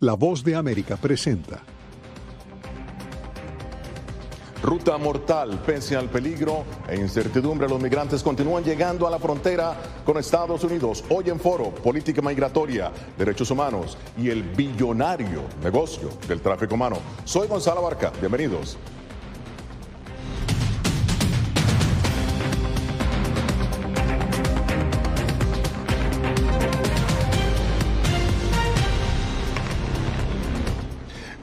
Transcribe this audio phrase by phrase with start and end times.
[0.00, 1.75] La Voz de América presenta.
[4.66, 10.18] Ruta mortal, pese al peligro e incertidumbre, los migrantes continúan llegando a la frontera con
[10.18, 11.04] Estados Unidos.
[11.08, 16.96] Hoy en foro, política migratoria, derechos humanos y el billonario negocio del tráfico humano.
[17.24, 18.76] Soy Gonzalo Barca, bienvenidos.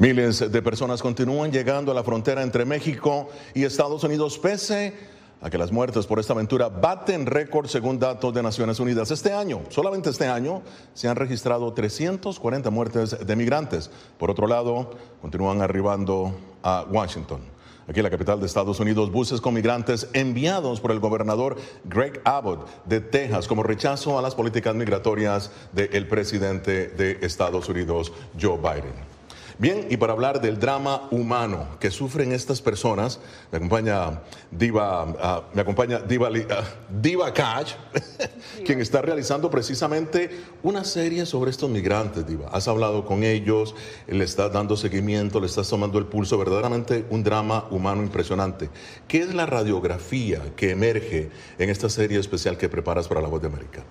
[0.04, 4.94] Miles de personas continúan llegando a la frontera entre México y Estados Unidos pese
[5.42, 9.12] a que las muertes por esta aventura baten récord según datos de Naciones Unidas.
[9.12, 10.62] Este año, solamente este año,
[10.94, 13.90] se han registrado 340 muertes de migrantes.
[14.18, 17.40] Por otro lado, continúan arribando a Washington.
[17.88, 22.20] Aquí en la capital de Estados Unidos, buses con migrantes enviados por el gobernador Greg
[22.26, 28.58] Abbott de Texas como rechazo a las políticas migratorias del presidente de Estados Unidos, Joe
[28.58, 29.13] Biden.
[29.60, 33.20] Bien, y para hablar del drama humano que sufren estas personas,
[33.52, 37.74] me acompaña Diva, ah, me acompaña Diva, ah, Diva Cash,
[38.66, 40.30] quien está realizando precisamente
[40.64, 42.50] una serie sobre estos migrantes, Diva.
[42.52, 43.76] Has hablado con ellos,
[44.08, 48.70] le estás dando seguimiento, le estás tomando el pulso, verdaderamente un drama humano impresionante.
[49.08, 51.30] ¿Qué es la radiografía que emerge
[51.60, 53.84] en esta serie especial que preparas para La Voz de América?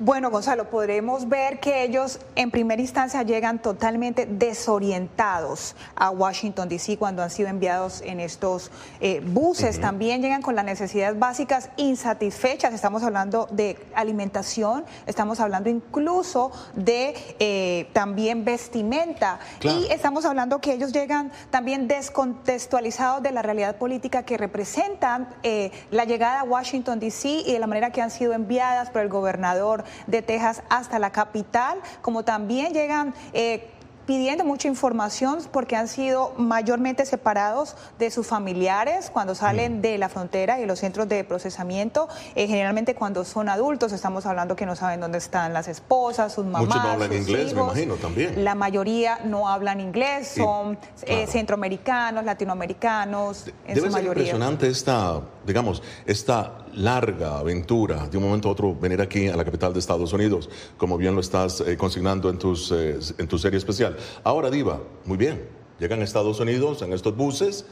[0.00, 6.96] Bueno, Gonzalo, podremos ver que ellos en primera instancia llegan totalmente desorientados a Washington, D.C.
[6.96, 9.80] cuando han sido enviados en estos eh, buses.
[9.80, 12.72] También llegan con las necesidades básicas insatisfechas.
[12.74, 19.40] Estamos hablando de alimentación, estamos hablando incluso de eh, también vestimenta.
[19.62, 25.72] Y estamos hablando que ellos llegan también descontextualizados de la realidad política que representan eh,
[25.90, 27.28] la llegada a Washington, D.C.
[27.46, 31.10] y de la manera que han sido enviadas por el gobernador de Texas hasta la
[31.10, 33.70] capital, como también llegan eh,
[34.08, 40.08] pidiendo mucha información porque han sido mayormente separados de sus familiares cuando salen de la
[40.08, 42.08] frontera y los centros de procesamiento.
[42.34, 46.46] Eh, generalmente cuando son adultos estamos hablando que no saben dónde están las esposas, sus
[46.46, 46.68] mamás.
[46.68, 48.42] Muchos no hablan inglés, me imagino, también.
[48.42, 53.48] La mayoría no hablan inglés, son eh, centroamericanos, latinoamericanos.
[53.66, 59.00] En Debe ser impresionante esta, digamos, esta larga aventura de un momento a otro venir
[59.00, 62.72] aquí a la capital de Estados Unidos, como bien lo estás eh, consignando en, tus,
[62.72, 63.96] en tu serie especial.
[64.24, 67.64] Ahora, Diva, muy bien, llegan a Estados Unidos en estos buses.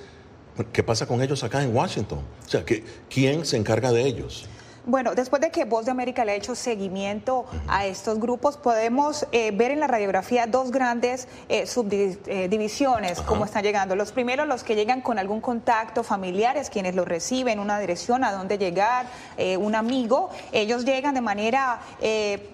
[0.72, 2.21] ¿Qué pasa con ellos acá en Washington?
[2.47, 2.65] O sea,
[3.09, 4.47] ¿quién se encarga de ellos?
[4.89, 9.27] Bueno, después de que Voz de América le ha hecho seguimiento a estos grupos, podemos
[9.33, 13.97] eh, ver en la radiografía dos grandes eh, subdivisiones, cómo están llegando.
[13.97, 18.31] Los primeros, los que llegan con algún contacto, familiares, quienes los reciben, una dirección a
[18.31, 20.31] dónde llegar, eh, un amigo.
[20.53, 21.81] Ellos llegan de manera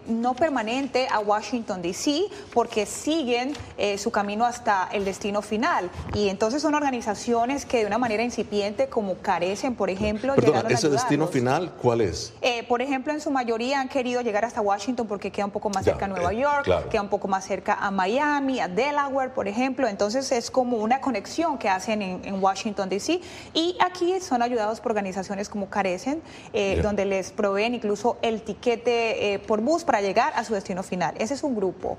[0.06, 2.22] no permanente a Washington, D.C.,
[2.54, 3.52] porque siguen
[3.98, 5.90] su camino hasta el destino final.
[6.14, 10.88] Y entonces son organizaciones que de una manera incipiente, como carecen, por ejemplo, Perdona, ¿ese
[10.88, 12.21] destino final cuál es?
[12.40, 15.70] Eh, por ejemplo, en su mayoría han querido llegar hasta Washington porque queda un poco
[15.70, 19.48] más cerca a Nueva York, queda un poco más cerca a Miami, a Delaware, por
[19.48, 19.88] ejemplo.
[19.88, 23.20] Entonces es como una conexión que hacen en, Washington, D.C.
[23.54, 26.22] Y aquí son ayudados por organizaciones como Carecen,
[26.52, 30.82] eh, donde les proveen incluso el tiquete eh, por bus para llegar a su destino
[30.82, 31.14] final.
[31.18, 31.98] Ese es un grupo.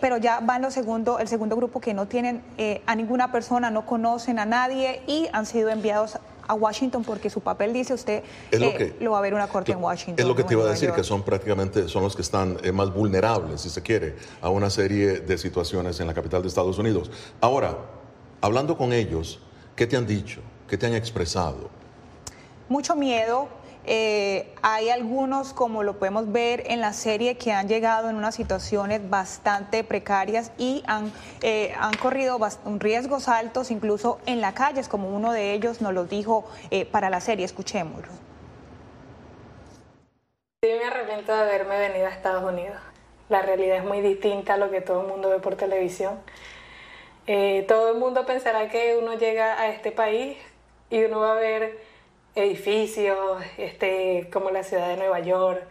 [0.00, 2.42] pero ya van los segundo, el segundo grupo que no tienen
[2.86, 7.40] a ninguna persona, no conocen a nadie y han sido enviados a Washington porque su
[7.40, 10.16] papel dice usted eh, lo, va a ver una corte en Washington.
[10.18, 12.72] Es lo que te iba a decir, que son prácticamente son los que están eh,
[12.72, 16.78] más vulnerables, si se quiere, a una serie de situaciones en la capital de Estados
[16.78, 17.10] Unidos.
[17.40, 17.78] Ahora,
[18.40, 19.40] hablando con ellos,
[19.76, 20.40] ¿qué te han dicho?
[20.68, 21.70] ¿Qué te han expresado?
[22.68, 23.48] Mucho miedo,
[23.84, 28.34] eh, hay algunos, como lo podemos ver en la serie, que han llegado en unas
[28.34, 31.12] situaciones bastante precarias y han,
[31.42, 32.38] eh, han corrido
[32.78, 37.10] riesgos altos, incluso en la calle, como uno de ellos nos lo dijo eh, para
[37.10, 37.44] la serie.
[37.44, 38.12] Escuchémoslo.
[40.62, 42.78] Sí, me arrepiento de haberme venido a Estados Unidos.
[43.28, 46.20] La realidad es muy distinta a lo que todo el mundo ve por televisión.
[47.66, 50.36] todo el mundo pensará que uno llega a este país
[50.90, 51.91] y uno va a ver
[52.34, 55.62] edificios, este, como la ciudad de Nueva York,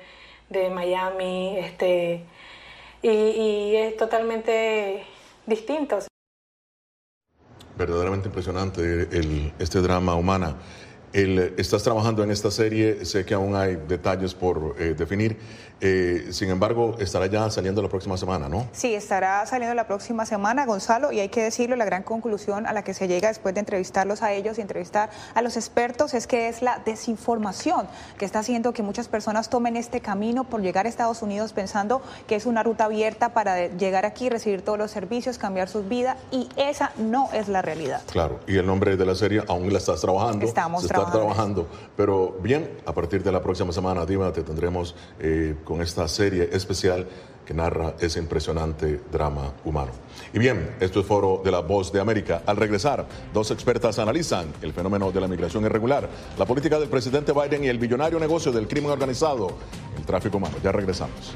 [0.50, 2.26] de Miami, este,
[3.02, 5.04] y, es totalmente
[5.46, 6.00] distinto.
[7.78, 10.58] Verdaderamente impresionante el, este drama humana.
[11.14, 15.38] Estás trabajando en esta serie, sé que aún hay detalles por eh, definir.
[15.84, 18.68] Eh, sin embargo, estará ya saliendo la próxima semana, ¿no?
[18.72, 22.74] Sí, estará saliendo la próxima semana, Gonzalo, y hay que decirlo, la gran conclusión a
[22.74, 26.28] la que se llega después de entrevistarlos a ellos y entrevistar a los expertos es
[26.28, 27.88] que es la desinformación
[28.20, 32.04] que está haciendo que muchas personas tomen este camino por llegar a Estados Unidos pensando
[32.28, 36.16] que es una ruta abierta para llegar aquí, recibir todos los servicios, cambiar sus vidas,
[36.30, 38.04] y esa no es la realidad.
[38.12, 40.46] Claro, y el nombre de la serie aún la estás trabajando.
[40.46, 41.01] Estamos trabajando.
[41.02, 41.68] Está trabajando.
[41.96, 46.50] Pero bien, a partir de la próxima semana, Diva, te tendremos eh, con esta serie
[46.52, 47.08] especial
[47.46, 49.92] que narra ese impresionante drama humano.
[50.34, 52.44] Y bien, esto es Foro de la Voz de América.
[52.46, 56.08] Al regresar, dos expertas analizan el fenómeno de la migración irregular,
[56.38, 59.52] la política del presidente Biden y el billonario negocio del crimen organizado,
[59.98, 60.56] el tráfico humano.
[60.64, 61.36] Ya regresamos.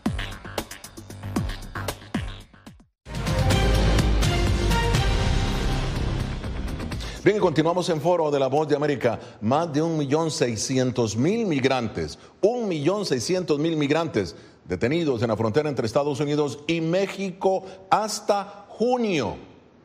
[7.23, 9.19] Bien, continuamos en foro de la Voz de América.
[9.41, 14.35] Más de 1.600.000 migrantes, 1.600.000 migrantes
[14.65, 19.35] detenidos en la frontera entre Estados Unidos y México hasta junio,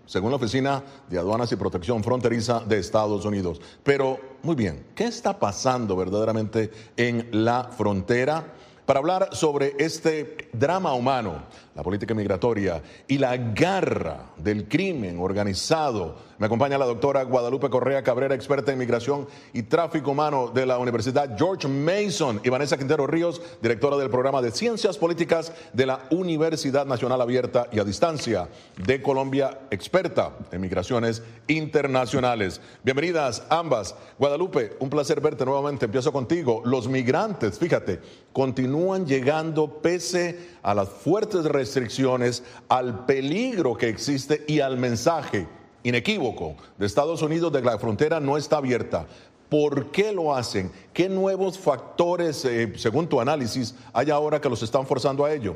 [0.07, 3.61] según la Oficina de Aduanas y Protección Fronteriza de Estados Unidos.
[3.83, 8.55] Pero, muy bien, ¿qué está pasando verdaderamente en la frontera?
[8.87, 11.43] Para hablar sobre este drama humano,
[11.77, 18.03] la política migratoria y la garra del crimen organizado me acompaña la doctora Guadalupe Correa
[18.03, 23.07] Cabrera, experta en migración y tráfico humano de la Universidad George Mason, y Vanessa Quintero
[23.07, 28.49] Ríos, directora del programa de Ciencias Políticas de la Universidad Nacional Abierta y a Distancia
[28.77, 32.61] de Colombia, experta en migraciones internacionales.
[32.85, 33.95] Bienvenidas ambas.
[34.19, 35.87] Guadalupe, un placer verte nuevamente.
[35.87, 36.61] Empiezo contigo.
[36.67, 38.01] Los migrantes, fíjate,
[38.35, 45.47] continúan llegando pese a las fuertes restricciones, al peligro que existe y al mensaje
[45.85, 49.07] inequívoco de Estados Unidos de que la frontera no está abierta.
[49.49, 50.73] ¿Por qué lo hacen?
[50.93, 55.55] ¿Qué nuevos factores, eh, según tu análisis, hay ahora que los están forzando a ello?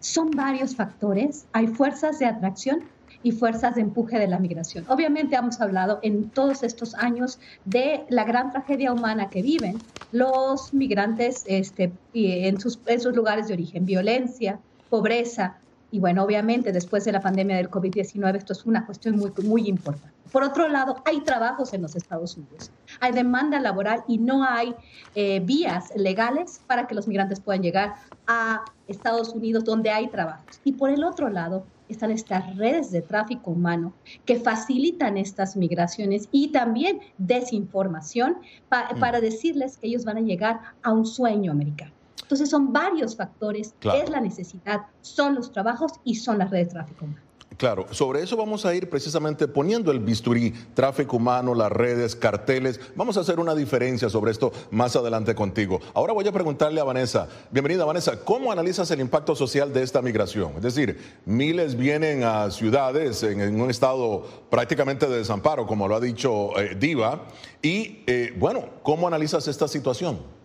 [0.00, 1.46] Son varios factores.
[1.54, 2.84] Hay fuerzas de atracción
[3.22, 4.84] y fuerzas de empuje de la migración.
[4.88, 9.78] Obviamente hemos hablado en todos estos años de la gran tragedia humana que viven
[10.12, 15.58] los migrantes este, en, sus, en sus lugares de origen, violencia, pobreza,
[15.90, 19.68] y bueno, obviamente después de la pandemia del COVID-19 esto es una cuestión muy, muy
[19.68, 20.14] importante.
[20.30, 22.70] Por otro lado, hay trabajos en los Estados Unidos,
[23.00, 24.74] hay demanda laboral y no hay
[25.14, 27.94] eh, vías legales para que los migrantes puedan llegar
[28.26, 30.60] a Estados Unidos donde hay trabajos.
[30.64, 33.92] Y por el otro lado, están estas redes de tráfico humano
[34.24, 38.38] que facilitan estas migraciones y también desinformación
[38.70, 38.98] mm.
[38.98, 41.92] para decirles que ellos van a llegar a un sueño americano.
[42.22, 46.74] Entonces son varios factores, es la necesidad, son los trabajos y son las redes de
[46.74, 47.27] tráfico humano.
[47.58, 52.78] Claro, sobre eso vamos a ir precisamente poniendo el bisturí, tráfico humano, las redes, carteles.
[52.94, 55.80] Vamos a hacer una diferencia sobre esto más adelante contigo.
[55.92, 60.00] Ahora voy a preguntarle a Vanessa, bienvenida Vanessa, ¿cómo analizas el impacto social de esta
[60.02, 60.52] migración?
[60.54, 66.00] Es decir, miles vienen a ciudades en, un estado prácticamente de desamparo, como lo ha
[66.00, 67.24] dicho eh, Diva,
[67.60, 70.37] y eh, bueno, ¿cómo analizas esta situación?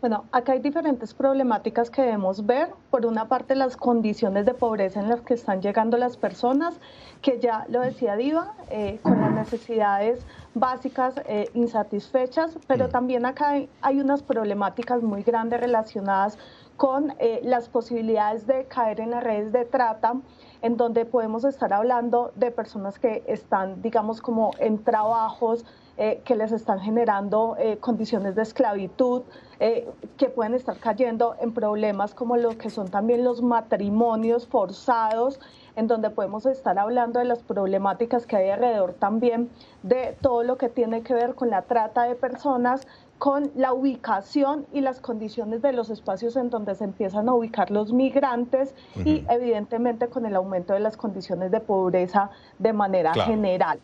[0.00, 2.72] Bueno, acá hay diferentes problemáticas que debemos ver.
[2.90, 6.80] Por una parte, las condiciones de pobreza en las que están llegando las personas,
[7.20, 12.90] que ya lo decía Diva, eh, con las necesidades básicas eh, insatisfechas, pero mm.
[12.90, 13.50] también acá
[13.82, 16.38] hay, unas problemáticas muy grandes relacionadas
[16.78, 20.14] con eh, las posibilidades de caer en las redes de trata,
[20.62, 25.66] en donde podemos estar hablando de personas que están, digamos, como en trabajos
[25.98, 29.22] eh, que les están generando condiciones de esclavitud,
[29.62, 29.86] eh,
[30.16, 35.38] que pueden estar cayendo en problemas como lo que son también los matrimonios forzados,
[35.76, 39.50] en donde podemos estar hablando de las problemáticas que hay alrededor también
[39.82, 42.86] de todo lo que tiene que ver con la trata de personas,
[43.18, 47.70] con la ubicación y las condiciones de los espacios en donde se empiezan a ubicar
[47.70, 48.74] los migrantes
[49.04, 53.78] y evidentemente con el aumento de las condiciones de pobreza de manera general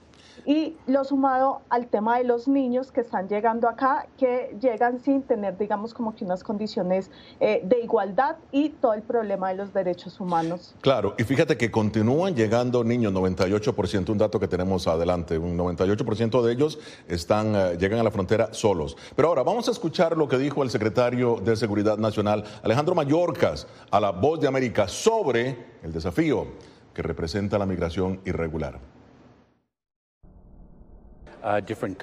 [0.47, 5.23] y lo sumado al tema de los niños que están llegando acá, que llegan sin
[5.23, 7.11] tener, digamos, como que unas condiciones
[7.41, 10.75] eh, de igualdad y todo el problema de los derechos humanos.
[10.81, 16.43] Claro, y fíjate que continúan llegando niños, 98%, un dato que tenemos adelante, un 98%
[16.43, 18.97] de ellos están, eh, llegan a la frontera solos.
[19.17, 23.67] Pero ahora vamos a escuchar lo que dijo el secretario de Seguridad Nacional, Alejandro Mayorkas,
[23.91, 26.47] a la Voz de América sobre el desafío
[26.95, 28.96] que representa la migración irregular.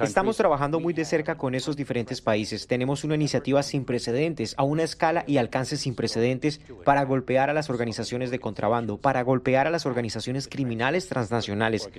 [0.01, 2.65] Estamos trabajando muy de cerca con esos diferentes países.
[2.65, 7.53] Tenemos una iniciativa sin precedentes, a una escala y alcance sin precedentes para golpear a
[7.53, 11.89] las organizaciones de contrabando, para golpear a las organizaciones criminales transnacionales.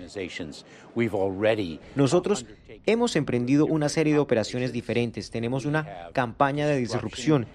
[1.94, 2.46] Nosotros
[2.86, 5.30] hemos emprendido una serie de operaciones diferentes.
[5.30, 7.46] Tenemos una campaña de disrupción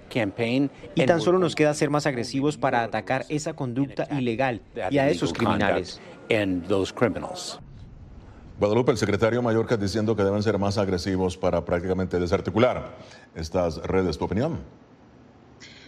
[0.96, 5.10] y tan solo nos queda ser más agresivos para atacar esa conducta ilegal y a
[5.10, 6.00] esos criminales.
[8.60, 12.98] Guadalupe, el secretario Mallorca diciendo que deben ser más agresivos para prácticamente desarticular
[13.34, 14.18] estas redes.
[14.18, 14.60] ¿Tu opinión?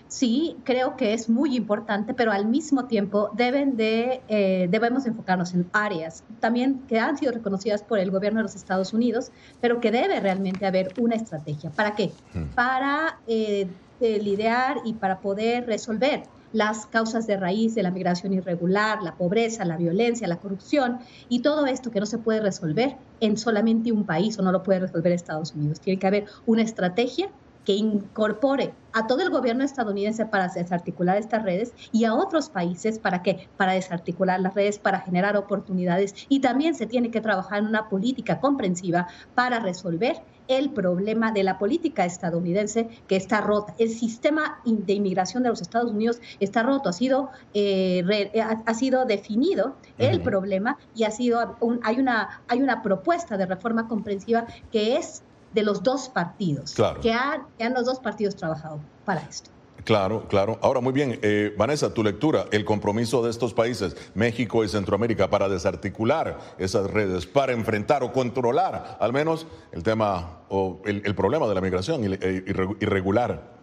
[0.07, 5.53] Sí, creo que es muy importante, pero al mismo tiempo deben de, eh, debemos enfocarnos
[5.53, 9.81] en áreas también que han sido reconocidas por el gobierno de los Estados Unidos, pero
[9.81, 11.71] que debe realmente haber una estrategia.
[11.71, 12.11] ¿Para qué?
[12.33, 12.45] Hmm.
[12.55, 13.67] Para eh,
[13.99, 19.15] eh, lidiar y para poder resolver las causas de raíz de la migración irregular, la
[19.15, 23.91] pobreza, la violencia, la corrupción y todo esto que no se puede resolver en solamente
[23.91, 25.79] un país o no lo puede resolver Estados Unidos.
[25.79, 27.29] Tiene que haber una estrategia
[27.65, 32.99] que incorpore a todo el gobierno estadounidense para desarticular estas redes y a otros países
[32.99, 33.47] para qué?
[33.57, 37.89] Para desarticular las redes, para generar oportunidades y también se tiene que trabajar en una
[37.89, 40.17] política comprensiva para resolver
[40.57, 43.73] el problema de la política estadounidense que está rota.
[43.77, 48.31] El sistema de inmigración de los Estados Unidos está roto, ha sido, eh,
[48.65, 53.87] ha, sido definido el problema y ha sido hay, una, hay una propuesta de reforma
[53.87, 59.49] comprensiva que es de los dos partidos, que, han, los dos partidos trabajado para esto.
[59.83, 60.59] Claro, claro.
[60.61, 65.29] Ahora, muy bien, eh, Vanessa, tu lectura, el compromiso de estos países, México y Centroamérica,
[65.29, 71.47] para desarticular esas redes, para enfrentar o controlar al menos el tema o el, problema
[71.47, 72.43] de la migración eh,
[72.79, 73.61] irregular.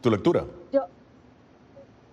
[0.00, 0.44] ¿Tu lectura?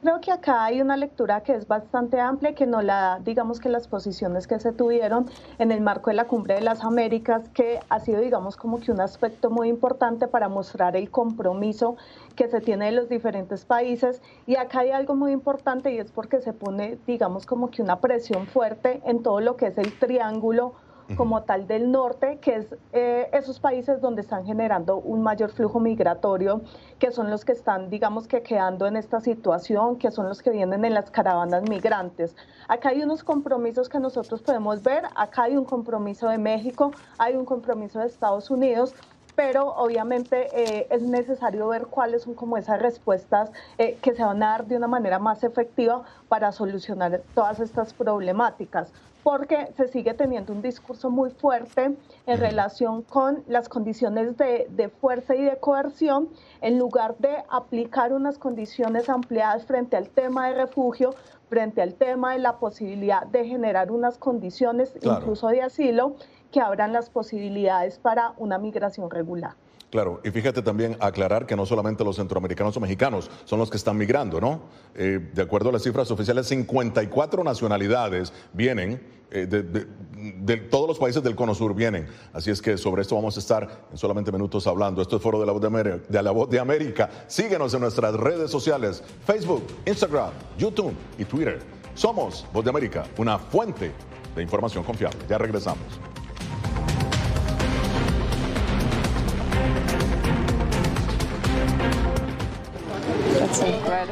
[0.01, 3.67] Creo que acá hay una lectura que es bastante amplia, que no la digamos que
[3.67, 5.27] las posiciones que se tuvieron
[5.57, 8.91] en el marco de la Cumbre de las Américas, que ha sido, digamos, como que
[8.91, 11.97] un aspecto muy importante para mostrar el compromiso
[12.35, 14.21] que se tiene de los diferentes países.
[14.45, 17.99] Y acá hay algo muy importante y es porque se pone, digamos, como que una
[17.99, 20.75] presión fuerte en todo lo que es el triángulo
[21.15, 25.79] como tal del norte, que es eh, esos países donde están generando un mayor flujo
[25.79, 26.61] migratorio,
[26.99, 30.49] que son los que están, digamos que quedando en esta situación, que son los que
[30.49, 32.35] vienen en las caravanas migrantes.
[32.67, 37.35] Acá hay unos compromisos que nosotros podemos ver, acá hay un compromiso de México, hay
[37.35, 38.93] un compromiso de Estados Unidos,
[39.35, 44.41] pero obviamente eh, es necesario ver cuáles son como esas respuestas eh, que se van
[44.41, 48.91] a dar de una manera más efectiva para solucionar todas estas problemáticas
[49.27, 55.35] porque se sigue teniendo un discurso muy fuerte en relación con las condiciones de, fuerza
[55.35, 56.29] y de coerción,
[56.61, 61.13] en lugar de aplicar unas condiciones ampliadas frente al tema de refugio,
[61.49, 66.15] frente al tema de la posibilidad de generar unas condiciones incluso de asilo
[66.49, 69.55] que abran las posibilidades para una migración regular.
[69.89, 73.77] Claro, y fíjate también aclarar que no solamente los centroamericanos o mexicanos son los que
[73.77, 74.63] están migrando, ¿no?
[74.95, 79.01] Eh, de acuerdo a las cifras oficiales, 54 nacionalidades vienen,
[79.31, 82.07] eh, de, todos los países del Cono Sur vienen.
[82.33, 85.01] Así es que sobre esto vamos a estar en solamente minutos hablando.
[85.01, 85.99] Esto es Foro de la Voz de América.
[86.09, 87.09] De la Voz de América.
[87.27, 91.59] Síguenos en nuestras redes sociales, Facebook, Instagram, YouTube y Twitter.
[91.93, 93.91] Somos Voz de América, una fuente
[94.35, 95.19] de información confiable.
[95.29, 95.83] Ya regresamos.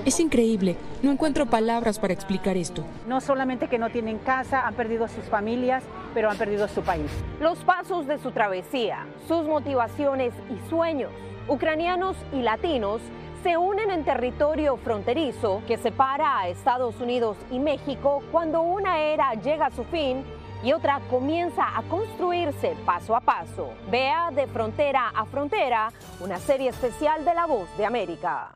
[0.05, 0.77] Es increíble.
[1.01, 2.85] No encuentro palabras para explicar esto.
[3.07, 5.83] No solamente que no tienen casa, han perdido sus familias,
[6.13, 7.11] pero han perdido su país.
[7.39, 11.11] Los pasos de su travesía, sus motivaciones y sueños.
[11.47, 13.01] Ucranianos y latinos
[13.43, 19.33] se unen en territorio fronterizo que separa a Estados Unidos y México cuando una era
[19.33, 20.23] llega a su fin
[20.63, 23.69] y otra comienza a construirse paso a paso.
[23.89, 28.55] Vea de frontera a frontera una serie especial de La Voz de América.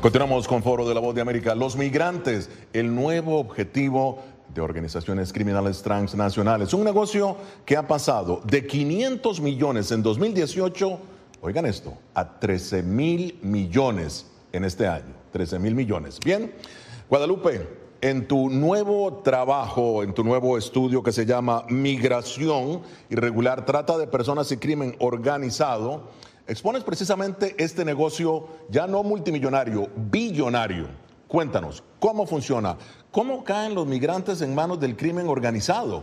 [0.00, 1.54] Continuamos con Foro de la Voz de América.
[1.54, 4.18] Los migrantes, el nuevo objetivo
[4.54, 6.72] de organizaciones criminales transnacionales.
[6.72, 7.36] Un negocio
[7.66, 10.98] que ha pasado de 500 millones en 2018,
[11.42, 15.12] oigan esto, a 13 mil millones en este año.
[15.32, 16.18] 13 mil millones.
[16.24, 16.50] Bien,
[17.10, 17.68] Guadalupe,
[18.00, 24.06] en tu nuevo trabajo, en tu nuevo estudio que se llama Migración Irregular, trata de
[24.06, 26.04] personas y crimen organizado,
[26.50, 30.88] expones precisamente este negocio ya no multimillonario, billonario.
[31.28, 32.76] Cuéntanos, ¿cómo funciona?
[33.12, 36.02] ¿Cómo caen los migrantes en manos del crimen organizado?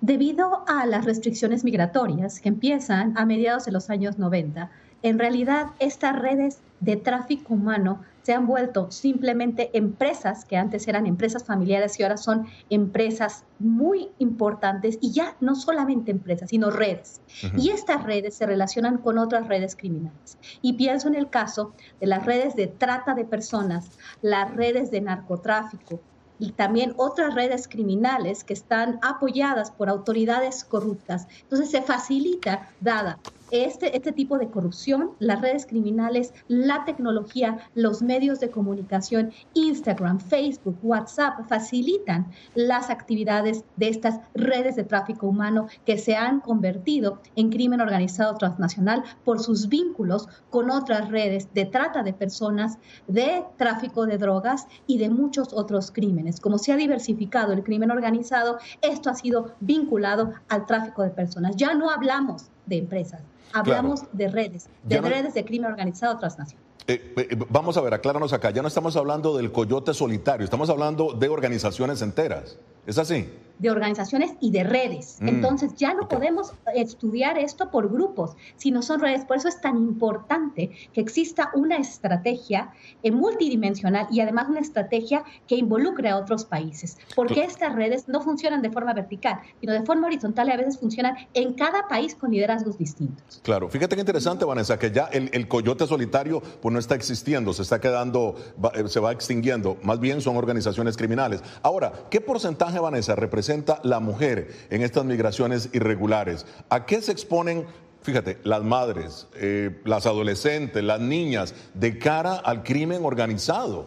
[0.00, 4.68] Debido a las restricciones migratorias que empiezan a mediados de los años 90,
[5.02, 11.06] en realidad estas redes de tráfico humano se han vuelto simplemente empresas que antes eran
[11.06, 17.20] empresas familiares y ahora son empresas muy importantes y ya no solamente empresas, sino redes.
[17.56, 20.38] Y estas redes se relacionan con otras redes criminales.
[20.60, 23.90] Y pienso en el caso de las redes de trata de personas,
[24.22, 26.00] las redes de narcotráfico,
[26.38, 31.26] y también otras redes criminales que están apoyadas por autoridades corruptas.
[31.42, 33.18] Entonces se facilita, dada
[33.50, 40.20] este, este tipo de corrupción, las redes criminales, la tecnología, los medios de comunicación, Instagram,
[40.20, 47.20] Facebook, WhatsApp, facilitan las actividades de estas redes de tráfico humano que se han convertido
[47.36, 53.44] en crimen organizado transnacional por sus vínculos con otras redes de trata de personas, de
[53.56, 56.40] tráfico de drogas y de muchos otros crímenes.
[56.40, 61.56] Como se ha diversificado el crimen organizado, esto ha sido vinculado al tráfico de personas.
[61.56, 63.20] Ya no hablamos de empresas,
[63.52, 66.64] Hablamos de redes, de redes de crimen organizado transnacional.
[66.86, 70.70] Eh, eh, vamos a ver, acláranos acá, ya no estamos hablando del coyote solitario, estamos
[70.70, 72.58] hablando de organizaciones enteras.
[72.90, 73.24] ¿Es así?
[73.60, 75.18] de organizaciones y de redes.
[75.20, 75.28] Mm.
[75.28, 79.24] Entonces ya no podemos estudiar esto por grupos, sino son redes.
[79.24, 82.72] Por eso es tan importante que exista una estrategia
[83.02, 86.96] eh, multidimensional y además una estrategia que involucre a otros países.
[87.14, 90.78] Porque estas redes no funcionan de forma vertical, sino de forma horizontal y a veces
[90.78, 93.40] funcionan en cada país con liderazgos distintos.
[93.42, 97.62] Claro, fíjate qué interesante, Vanessa, que ya el, coyote solitario pues no está existiendo, se
[97.62, 98.36] está quedando,
[98.74, 99.76] eh, se va extinguiendo.
[99.82, 101.42] Más bien son organizaciones criminales.
[101.62, 106.46] Ahora, ¿qué porcentaje, Vanessa, representa la mujer en estas migraciones irregulares?
[106.68, 107.66] ¿A qué se exponen
[108.02, 113.86] fíjate, las madres, eh, las adolescentes, las niñas, de cara al crimen organizado.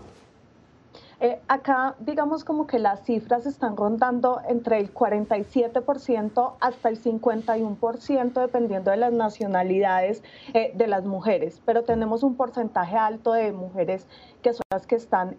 [1.19, 8.41] Eh, acá, digamos como que las cifras están rondando entre el 47% hasta el 51%,
[8.41, 10.21] dependiendo de las nacionalidades
[10.53, 14.05] eh, de las mujeres, pero tenemos un porcentaje alto de mujeres
[14.43, 15.37] que son las que están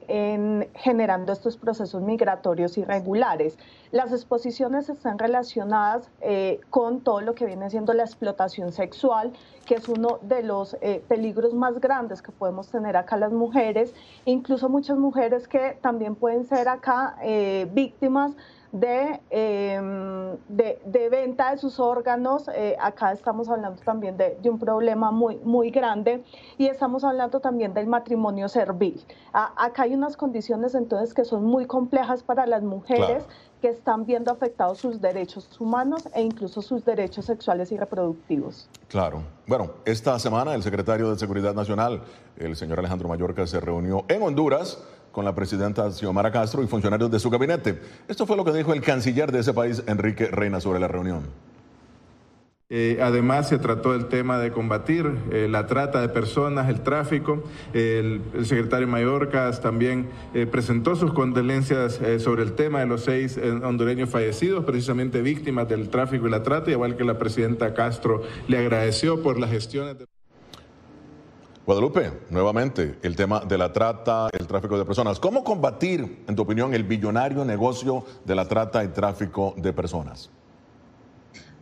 [0.75, 3.57] generando estos procesos migratorios irregulares.
[3.93, 9.33] Las exposiciones están relacionadas eh, con todo lo que viene siendo la explotación sexual,
[9.67, 13.95] que es uno de los eh, peligros más grandes que podemos tener acá las mujeres,
[14.25, 18.33] incluso muchas mujeres que también pueden ser acá eh, víctimas
[18.74, 22.48] Em, de, de, venta de sus órganos.
[22.52, 26.24] Eh, acá estamos hablando también de, un problema muy, muy grande
[26.58, 29.00] y estamos hablando también del matrimonio servil.
[29.32, 33.24] acá hay unas condiciones entonces que son muy complejas para las mujeres.
[33.62, 38.68] que están viendo afectados sus derechos humanos e incluso sus derechos sexuales y reproductivos.
[38.88, 39.22] Claro.
[39.46, 42.02] Bueno, esta semana el secretario de Seguridad Nacional,
[42.37, 44.84] el señor Alejandro Mayorca, se reunió en Honduras
[45.14, 47.81] con la presidenta Xiomara Castro y funcionarios de su gabinete.
[48.09, 51.22] Esto fue lo que dijo el canciller de ese país, Enrique Reina, sobre la reunión.
[52.68, 57.44] Eh, además, se trató el tema de combatir eh, la trata de personas, el tráfico.
[57.72, 64.11] El, secretario Mayorcas también eh, presentó sus condolencias sobre el tema de los seis hondureños
[64.11, 69.22] fallecidos, precisamente víctimas del tráfico y la trata, igual que la presidenta Castro le agradeció
[69.22, 69.96] por las gestiones.
[71.66, 75.18] Guadalupe, nuevamente, el tema de la trata, el tráfico de personas.
[75.18, 80.29] ¿Cómo combatir, en tu opinión, el billonario negocio de la trata y tráfico de personas?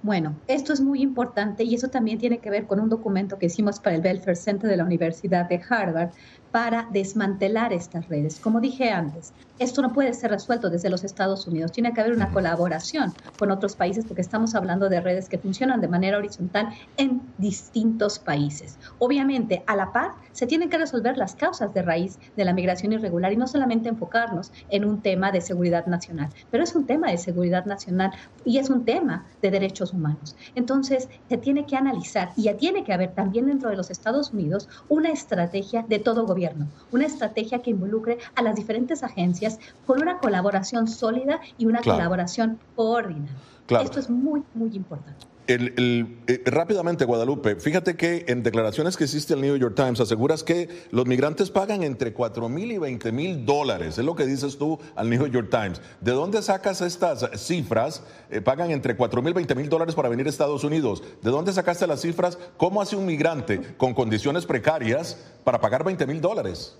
[0.02, 3.46] Bueno, esto es muy importante y eso también tiene que ver con un documento que
[3.46, 6.10] hicimos para el Welfare Center de la Universidad de Harvard
[6.50, 8.40] para desmantelar estas redes.
[8.40, 11.72] Como dije antes, esto no puede ser resuelto desde los Estados Unidos.
[11.72, 15.80] Tiene que haber una colaboración con otros países porque estamos hablando de redes que funcionan
[15.80, 18.78] de manera horizontal en distintos países.
[18.98, 22.92] Obviamente, a la par, se tienen que resolver las causas de raíz de la migración
[22.92, 27.10] irregular y no solamente enfocarnos en un tema de seguridad nacional, pero es un tema
[27.10, 28.12] de seguridad nacional
[28.44, 30.34] y es un tema de derechos humanos.
[30.54, 34.32] Entonces, se tiene que analizar y ya tiene que haber también dentro de los Estados
[34.32, 39.41] Unidos una estrategia de todo gobierno, una estrategia que involucre a las diferentes agencias
[39.86, 43.36] con una colaboración sólida y una colaboración coordinada.
[43.82, 45.26] Esto es muy, muy importante.
[45.48, 50.68] Eh, rápidamente, Guadalupe, fíjate que en declaraciones que hiciste al New York Times aseguras que
[50.92, 54.78] los migrantes pagan entre 4 mil y 20 mil dólares, es lo que dices tú
[54.94, 55.80] al New York Times.
[56.00, 58.04] ¿De dónde sacas estas cifras?
[58.30, 61.02] Eh, pagan entre 4 mil y 20 mil dólares para venir a Estados Unidos.
[61.22, 62.38] ¿De dónde sacaste las cifras?
[62.56, 66.76] ¿Cómo hace un migrante con condiciones precarias para pagar 20 mil dólares?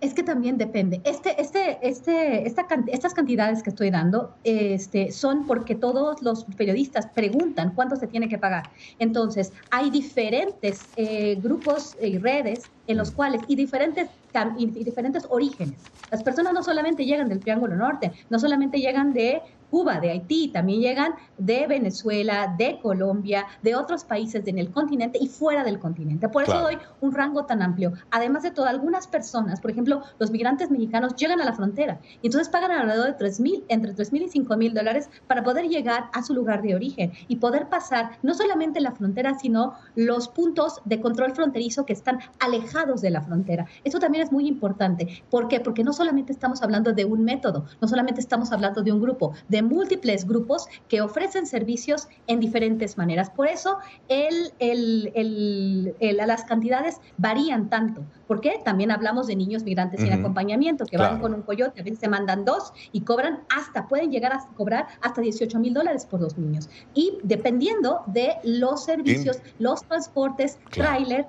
[0.00, 1.00] Es que también depende.
[1.04, 7.08] Este, este, este, esta, estas cantidades que estoy dando este, son porque todos los periodistas
[7.08, 8.70] preguntan cuánto se tiene que pagar.
[9.00, 14.08] Entonces, hay diferentes eh, grupos y redes en los cuales, y diferentes,
[14.56, 15.80] y diferentes orígenes.
[16.12, 20.48] Las personas no solamente llegan del Triángulo Norte, no solamente llegan de Cuba, de Haití,
[20.48, 25.78] también llegan de Venezuela, de Colombia, de otros países en el continente y fuera del
[25.78, 26.28] continente.
[26.28, 27.92] Por eso doy un rango tan amplio.
[28.10, 32.26] Además de todo, algunas personas, por ejemplo, los migrantes mexicanos llegan a la frontera y
[32.26, 35.68] entonces pagan alrededor de 3 mil, entre 3 mil y 5 mil dólares para poder
[35.68, 40.28] llegar a su lugar de origen y poder pasar no solamente la frontera, sino los
[40.28, 43.66] puntos de control fronterizo que están alejados de la frontera.
[43.84, 45.22] Eso también es muy importante.
[45.30, 45.60] ¿Por qué?
[45.60, 49.34] Porque no solamente estamos hablando de un método, no solamente estamos hablando de un grupo,
[49.48, 53.30] de múltiples grupos que ofrecen servicios en diferentes maneras.
[53.30, 55.94] Por eso el, el,
[56.26, 58.04] las cantidades varían tanto.
[58.26, 58.60] ¿Por qué?
[58.64, 62.08] También hablamos de niños migrantes sin acompañamiento que van con un coyote, a veces se
[62.08, 66.36] mandan dos y cobran hasta, pueden llegar a cobrar hasta 18 mil dólares por dos
[66.36, 66.68] niños.
[66.94, 71.26] Y dependiendo de los servicios, los transportes, tráiler,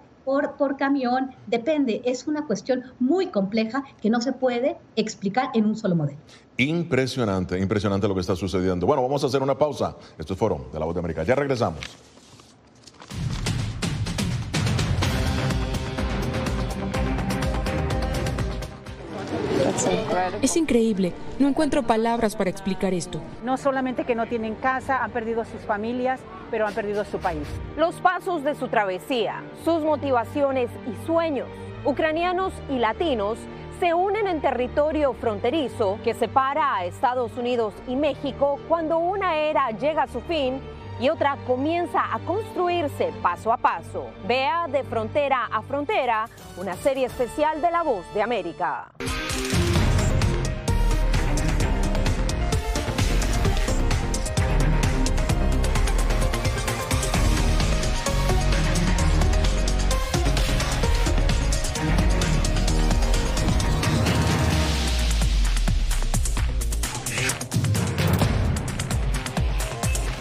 [0.57, 5.75] por, camión, depende, es una cuestión muy compleja que no se puede explicar en un
[5.75, 6.19] solo modelo.
[6.57, 8.85] Impresionante, impresionante lo que está sucediendo.
[8.85, 9.95] Bueno, vamos a hacer una pausa.
[10.17, 11.23] Esto es Foro de la Voz de América.
[11.23, 11.79] Ya regresamos.
[20.41, 21.13] Es increíble.
[21.37, 23.21] No encuentro palabras para explicar esto.
[23.43, 26.19] No solamente que no tienen casa, han perdido sus familias,
[26.49, 27.47] pero han perdido su país.
[27.77, 31.47] Los pasos de su travesía, sus motivaciones y sueños,
[31.85, 33.37] ucranianos y latinos,
[33.79, 39.69] se unen en territorio fronterizo que separa a Estados Unidos y México cuando una era
[39.71, 40.59] llega a su fin
[40.99, 44.07] y otra comienza a construirse paso a paso.
[44.27, 48.91] Vea de frontera a frontera una serie especial de La Voz de América.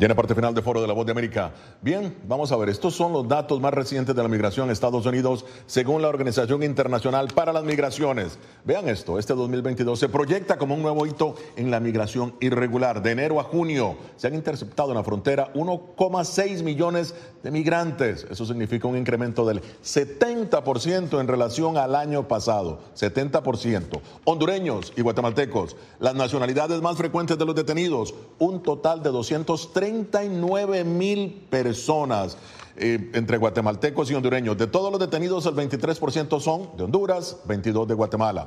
[0.00, 1.52] Ya en la parte final de Foro de la Voz de América.
[1.82, 5.04] Bien, vamos a ver, estos son los datos más recientes de la migración en Estados
[5.04, 8.38] Unidos según la Organización Internacional para las Migraciones.
[8.64, 13.02] Vean esto, este 2022 se proyecta como un nuevo hito en la migración irregular.
[13.02, 18.26] De enero a junio se han interceptado en la frontera 1,6 millones de migrantes.
[18.30, 22.78] Eso significa un incremento del 70% en relación al año pasado.
[22.96, 24.00] 70%.
[24.24, 30.84] Hondureños y guatemaltecos, las nacionalidades más frecuentes de los detenidos, un total de 230 39
[30.84, 32.36] mil personas
[32.76, 34.56] eh, entre guatemaltecos y hondureños.
[34.56, 38.46] De todos los detenidos, el 23% son de Honduras, 22 de Guatemala.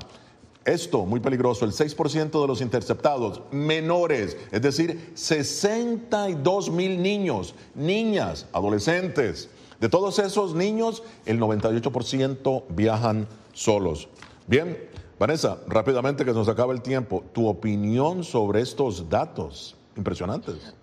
[0.66, 8.48] Esto, muy peligroso, el 6% de los interceptados menores, es decir, 62 mil niños, niñas,
[8.54, 9.50] adolescentes.
[9.82, 14.08] De todos esos niños, el 98% viajan solos.
[14.48, 20.74] Bien, Vanessa, rápidamente que nos acaba el tiempo, tu opinión sobre estos datos impresionantes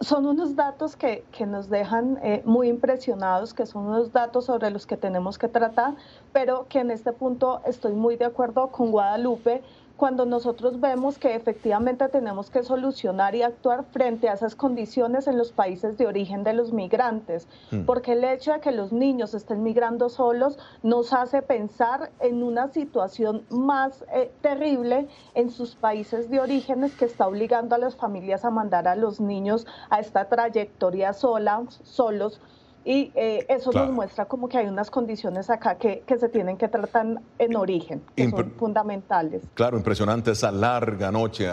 [0.00, 4.70] son unos datos que, que nos dejan eh, muy impresionados, que son unos datos sobre
[4.70, 5.94] los que tenemos que tratar,
[6.32, 9.62] pero que en este punto estoy muy de acuerdo con Guadalupe
[9.98, 15.36] cuando nosotros vemos que efectivamente tenemos que solucionar y actuar frente a esas condiciones en
[15.36, 17.80] los países de origen de los migrantes, mm.
[17.84, 22.68] porque el hecho de que los niños estén migrando solos nos hace pensar en una
[22.68, 28.44] situación más eh, terrible en sus países de orígenes que está obligando a las familias
[28.44, 32.40] a mandar a los niños a esta trayectoria sola, solos
[32.84, 36.56] y eh, eso nos muestra como que hay unas condiciones acá que, que se tienen
[36.56, 39.42] que tratar en origen, que son fundamentales.
[39.54, 41.48] Claro, impresionante esa larga noche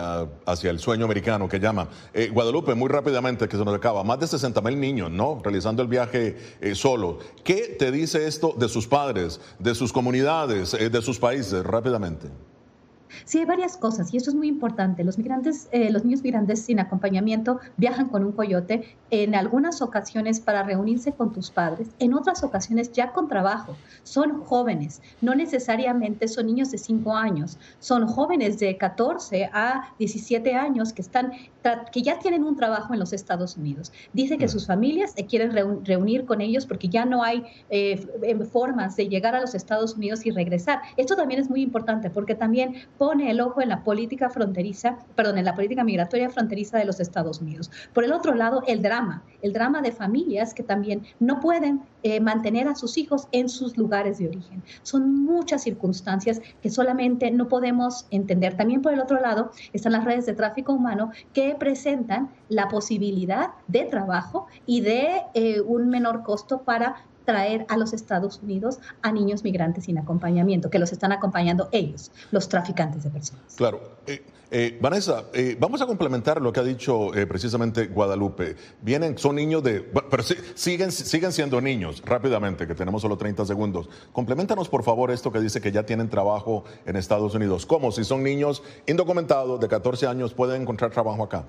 [0.46, 1.90] hacia el sueño americano que llama.
[2.14, 5.42] Eh, Guadalupe, muy rápidamente, que se nos acaba, más de 60 mil niños, ¿no?
[5.44, 7.20] Realizando el viaje eh, solo.
[7.44, 11.64] ¿Qué te dice esto de sus padres, de sus comunidades, de sus países?
[11.64, 12.30] Rápidamente.
[13.24, 15.04] Sí, hay varias cosas y eso es muy importante.
[15.04, 20.39] Los migrantes, eh, los niños migrantes sin acompañamiento viajan con un coyote en algunas ocasiones
[20.39, 23.76] para reunirse con tus padres, en otras ocasiones ya con trabajo.
[24.04, 30.56] Son jóvenes, no necesariamente son niños de 5 años, son jóvenes de 14 a 17
[30.56, 31.32] años que están
[31.91, 33.91] que ya tienen un trabajo en los Estados Unidos.
[34.13, 35.52] Dice que sus familias se quieren
[35.84, 37.98] reunir con ellos porque ya no hay eh,
[38.52, 40.82] formas de llegar a los Estados Unidos y regresar.
[40.98, 45.38] Esto también es muy importante porque también pone el ojo en la política fronteriza, perdón,
[45.38, 47.72] en la política migratoria fronteriza de los Estados Unidos.
[47.94, 52.20] Por el otro lado, el drama, el drama de familias que también no pueden eh,
[52.20, 54.64] mantener a sus hijos en sus lugares de origen.
[54.84, 58.56] Son muchas circunstancias que solamente no podemos entender.
[58.56, 63.52] También por el otro lado están las redes de tráfico humano que presentan la posibilidad
[63.68, 69.12] de trabajo y de eh, un menor costo para traer a los Estados Unidos a
[69.12, 73.56] niños migrantes sin acompañamiento, que los están acompañando ellos, los traficantes de personas.
[73.56, 73.82] Claro.
[74.08, 78.56] Eh, eh, Vanessa, eh, vamos a complementar lo que ha dicho precisamente Guadalupe.
[78.82, 83.90] Vienen, son niños de, pero siguen, siguen siendo niños, rápidamente, que tenemos solo 30 segundos.
[84.14, 87.66] Compleméntanos, por favor, esto que dice que ya tienen trabajo en Estados Unidos.
[87.66, 87.92] ¿Cómo?
[87.92, 91.46] Si son niños indocumentados de 14 años, pueden encontrar trabajo acá.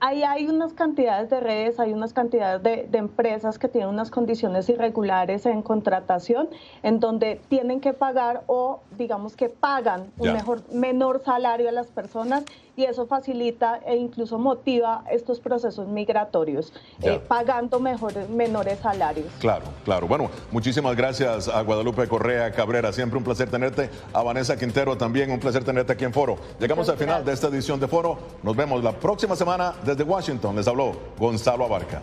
[0.00, 4.68] Ahí hay unas cantidades de redes, hay unas cantidades de, empresas que tienen unas condiciones
[4.68, 6.48] irregulares en contratación,
[6.82, 11.88] en donde tienen que pagar o digamos que pagan un mejor, menor salario a las
[11.88, 12.44] personas
[12.76, 19.26] y eso facilita e incluso motiva estos procesos migratorios, eh, pagando mejores, menores salarios.
[19.40, 20.06] Claro, claro.
[20.06, 25.30] Bueno, muchísimas gracias a Guadalupe Correa Cabrera, siempre un placer tenerte, a Vanessa Quintero también,
[25.32, 26.36] un placer tenerte aquí en Foro.
[26.60, 30.10] Llegamos al final de esta edición de Foro, nos vemos la próxima semana desde Desde
[30.10, 32.02] Washington les habló Gonzalo Abarca.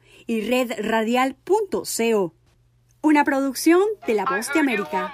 [0.31, 2.33] y redradial.co.
[3.01, 5.13] Una producción de La Voz de América.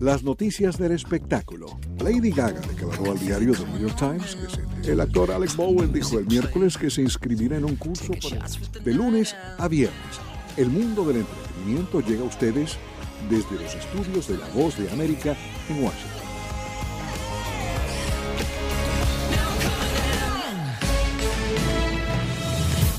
[0.00, 1.78] Las noticias del espectáculo.
[1.98, 5.92] Lady Gaga declaró al diario The New York Times que se- el actor Alex Bowen
[5.92, 8.46] dijo el miércoles que se inscribirá en un curso para-
[8.84, 10.20] de lunes a viernes.
[10.56, 12.76] El mundo del entretenimiento llega a ustedes
[13.28, 15.36] desde los estudios de La Voz de América
[15.68, 16.18] en Washington.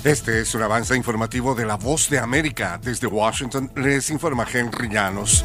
[0.04, 2.80] Este es un avance informativo de La Voz de América.
[2.82, 5.44] Desde Washington les informa Henry Llanos.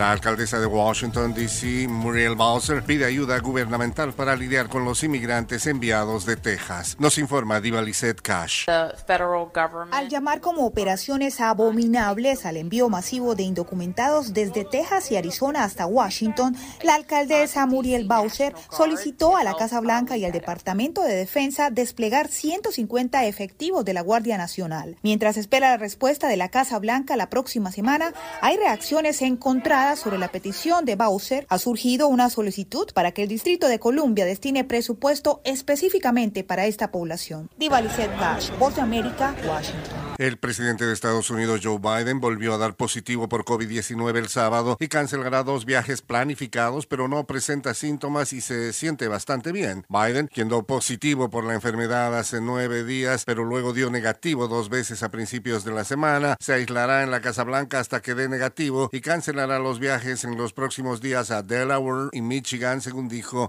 [0.00, 5.66] La alcaldesa de Washington, D.C., Muriel Bowser, pide ayuda gubernamental para lidiar con los inmigrantes
[5.66, 6.96] enviados de Texas.
[6.98, 8.66] Nos informa Diva Lizette Cash.
[8.70, 15.84] Al llamar como operaciones abominables al envío masivo de indocumentados desde Texas y Arizona hasta
[15.84, 21.68] Washington, la alcaldesa Muriel Bowser solicitó a la Casa Blanca y al Departamento de Defensa
[21.68, 24.96] desplegar 150 efectivos de la Guardia Nacional.
[25.02, 30.18] Mientras espera la respuesta de la Casa Blanca la próxima semana, hay reacciones encontradas sobre
[30.18, 31.46] la petición de Bowser.
[31.48, 36.90] Ha surgido una solicitud para que el Distrito de Columbia destine presupuesto específicamente para esta
[36.90, 37.50] población.
[37.58, 39.99] Diva Lizette Cash, Voz de América, Washington.
[40.20, 44.76] El presidente de Estados Unidos, Joe Biden, volvió a dar positivo por COVID-19 el sábado
[44.78, 49.86] y cancelará dos viajes planificados, pero no presenta síntomas y se siente bastante bien.
[49.88, 54.68] Biden, quien dio positivo por la enfermedad hace nueve días, pero luego dio negativo dos
[54.68, 58.28] veces a principios de la semana, se aislará en la Casa Blanca hasta que dé
[58.28, 63.48] negativo y cancelará los viajes en los próximos días a Delaware y Michigan, según dijo.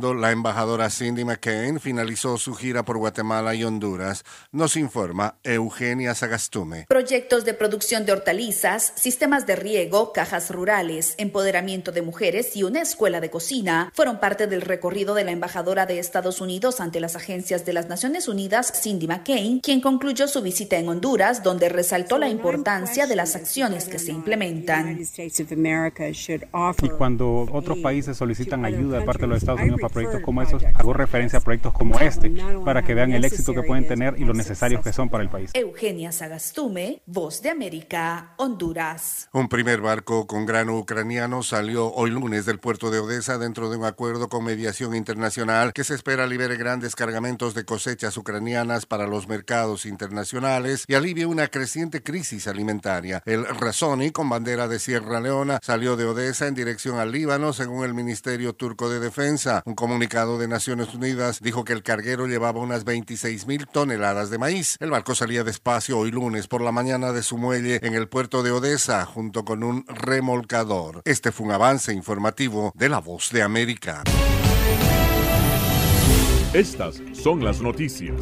[0.01, 4.25] la embajadora Cindy McCain finalizó su gira por Guatemala y Honduras.
[4.51, 6.87] Nos informa Eugenia Sagastume.
[6.89, 12.81] Proyectos de producción de hortalizas, sistemas de riego, cajas rurales, empoderamiento de mujeres y una
[12.81, 17.15] escuela de cocina fueron parte del recorrido de la embajadora de Estados Unidos ante las
[17.15, 22.17] agencias de las Naciones Unidas, Cindy McCain, quien concluyó su visita en Honduras, donde resaltó
[22.17, 24.99] la importancia de las acciones que se implementan.
[26.81, 30.41] Y cuando otros países solicitan ayuda de parte de los Estados Unidos para proyectos como
[30.41, 32.31] esos, hago referencia a proyectos como este
[32.65, 35.29] para que vean el éxito que pueden tener y lo necesarios que son para el
[35.29, 35.51] país.
[35.53, 39.29] Eugenia Sagastume, Voz de América, Honduras.
[39.33, 43.77] Un primer barco con grano ucraniano salió hoy lunes del puerto de Odessa dentro de
[43.77, 49.07] un acuerdo con mediación internacional que se espera libere grandes cargamentos de cosechas ucranianas para
[49.07, 53.21] los mercados internacionales y alivie una creciente crisis alimentaria.
[53.25, 57.83] El Razoni, con bandera de Sierra Leona, salió de Odessa en dirección al Líbano, según
[57.83, 59.61] el Ministerio Turco de Defensa.
[59.65, 64.37] Un comunicado de Naciones Unidas dijo que el carguero llevaba unas 26 mil toneladas de
[64.37, 64.77] maíz.
[64.79, 68.43] El barco salía despacio hoy lunes por la mañana de su muelle en el puerto
[68.43, 71.01] de Odessa, junto con un remolcador.
[71.03, 74.03] Este fue un avance informativo de La Voz de América.
[76.53, 78.21] Estas son las noticias.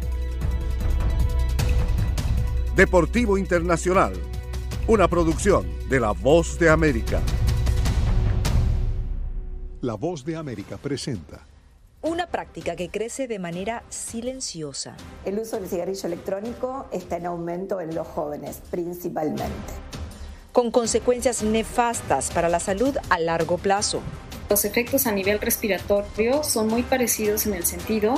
[2.75, 4.13] Deportivo Internacional,
[4.87, 7.19] una producción de La Voz de América.
[9.81, 11.45] La Voz de América presenta.
[12.01, 14.95] Una práctica que crece de manera silenciosa.
[15.25, 19.73] El uso del cigarrillo electrónico está en aumento en los jóvenes, principalmente
[20.51, 24.01] con consecuencias nefastas para la salud a largo plazo.
[24.51, 28.15] Los efectos a nivel respiratorio son muy parecidos en el sentido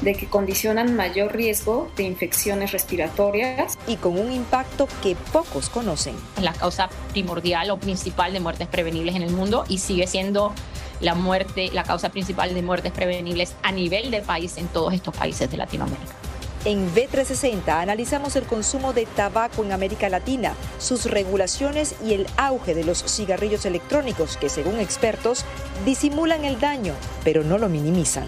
[0.00, 6.16] de que condicionan mayor riesgo de infecciones respiratorias y con un impacto que pocos conocen.
[6.40, 10.54] La causa primordial o principal de muertes prevenibles en el mundo y sigue siendo
[11.00, 15.14] la muerte, la causa principal de muertes prevenibles a nivel de país en todos estos
[15.14, 16.25] países de Latinoamérica.
[16.66, 22.74] En B360 analizamos el consumo de tabaco en América Latina, sus regulaciones y el auge
[22.74, 25.44] de los cigarrillos electrónicos que, según expertos,
[25.84, 28.26] disimulan el daño, pero no lo minimizan.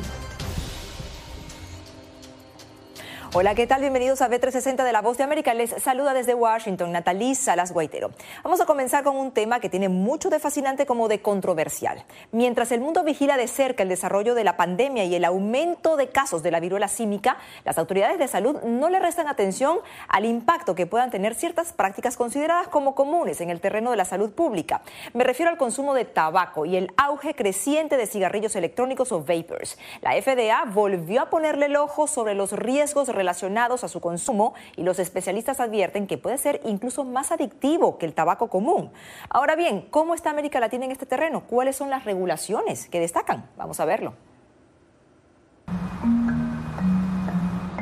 [3.35, 3.83] Hola, ¿qué tal?
[3.83, 5.53] Bienvenidos a B360 de La Voz de América.
[5.53, 8.11] Les saluda desde Washington Natalí Salas Guaitero.
[8.43, 12.07] Vamos a comenzar con un tema que tiene mucho de fascinante como de controversial.
[12.33, 16.09] Mientras el mundo vigila de cerca el desarrollo de la pandemia y el aumento de
[16.09, 20.75] casos de la viruela símica, las autoridades de salud no le restan atención al impacto
[20.75, 24.81] que puedan tener ciertas prácticas consideradas como comunes en el terreno de la salud pública.
[25.13, 29.77] Me refiero al consumo de tabaco y el auge creciente de cigarrillos electrónicos o vapors.
[30.01, 34.85] La FDA volvió a ponerle el ojo sobre los riesgos relacionados a su consumo y
[34.85, 38.93] los especialistas advierten que puede ser incluso más adictivo que el tabaco común.
[39.29, 41.43] Ahora bien, ¿cómo está América Latina en este terreno?
[41.43, 43.51] ¿Cuáles son las regulaciones que destacan?
[43.57, 44.15] Vamos a verlo.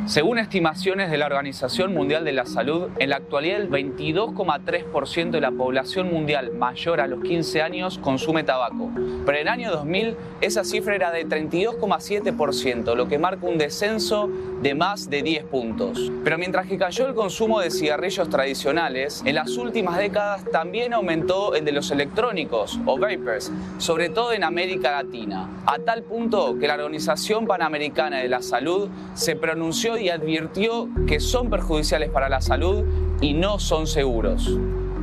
[0.06, 5.40] Según estimaciones de la Organización Mundial de la Salud, en la actualidad el 22,3% de
[5.40, 8.92] la población mundial mayor a los 15 años consume tabaco.
[8.94, 14.30] Pero en el año 2000 esa cifra era de 32,7%, lo que marca un descenso
[14.62, 16.12] de más de 10 puntos.
[16.22, 21.56] Pero mientras que cayó el consumo de cigarrillos tradicionales, en las últimas décadas también aumentó
[21.56, 26.68] el de los electrónicos o vapers, sobre todo en América Latina, a tal punto que
[26.68, 32.40] la Organización Panamericana de la Salud se pronunció y advirtió que son perjudiciales para la
[32.40, 32.84] salud
[33.20, 34.58] y no son seguros.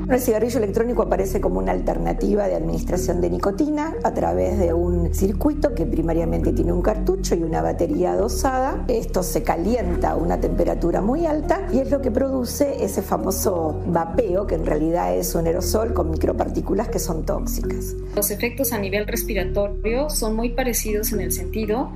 [0.09, 5.13] El cigarrillo electrónico aparece como una alternativa de administración de nicotina a través de un
[5.13, 8.83] circuito que primariamente tiene un cartucho y una batería dosada.
[8.89, 13.81] Esto se calienta a una temperatura muy alta y es lo que produce ese famoso
[13.87, 17.95] vapeo, que en realidad es un aerosol con micropartículas que son tóxicas.
[18.15, 21.91] Los efectos a nivel respiratorio son muy parecidos en el sentido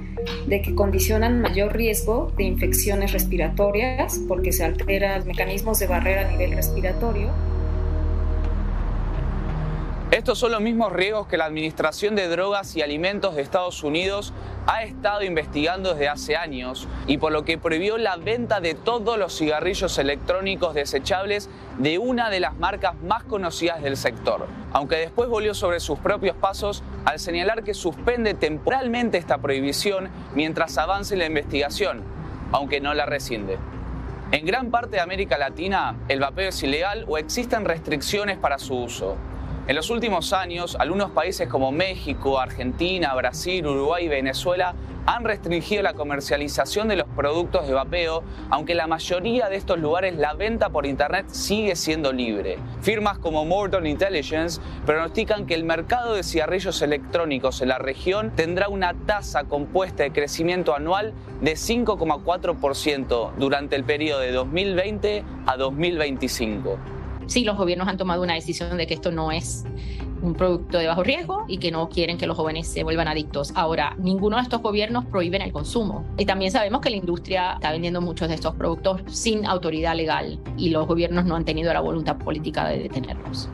[0.48, 6.28] de que condicionan mayor riesgo de infecciones respiratorias porque se alteran los mecanismos de barrera
[6.28, 7.57] a nivel respiratorio.
[10.12, 14.32] Estos son los mismos riesgos que la Administración de Drogas y Alimentos de Estados Unidos
[14.66, 19.18] ha estado investigando desde hace años y por lo que prohibió la venta de todos
[19.20, 25.28] los cigarrillos electrónicos desechables de una de las marcas más conocidas del sector, aunque después
[25.28, 31.26] volvió sobre sus propios pasos al señalar que suspende temporalmente esta prohibición mientras avance la
[31.26, 32.02] investigación,
[32.54, 33.58] aunque no la rescinde.
[34.32, 38.74] En gran parte de América Latina, el vapeo es ilegal o existen restricciones para su
[38.74, 39.18] uso.
[39.68, 44.74] En los últimos años, algunos países como México, Argentina, Brasil, Uruguay y Venezuela
[45.06, 49.78] han restringido la comercialización de los productos de vapeo, aunque en la mayoría de estos
[49.78, 52.58] lugares la venta por Internet sigue siendo libre.
[52.80, 58.70] Firmas como Morton Intelligence pronostican que el mercado de cigarrillos electrónicos en la región tendrá
[58.70, 66.97] una tasa compuesta de crecimiento anual de 5,4% durante el periodo de 2020 a 2025
[67.28, 69.66] sí los gobiernos han tomado una decisión de que esto no es
[70.22, 73.52] un producto de bajo riesgo y que no quieren que los jóvenes se vuelvan adictos.
[73.56, 76.06] Ahora, ninguno de estos gobiernos prohíben el consumo.
[76.18, 80.40] Y también sabemos que la industria está vendiendo muchos de estos productos sin autoridad legal
[80.58, 83.50] y los gobiernos no han tenido la voluntad política de detenerlos.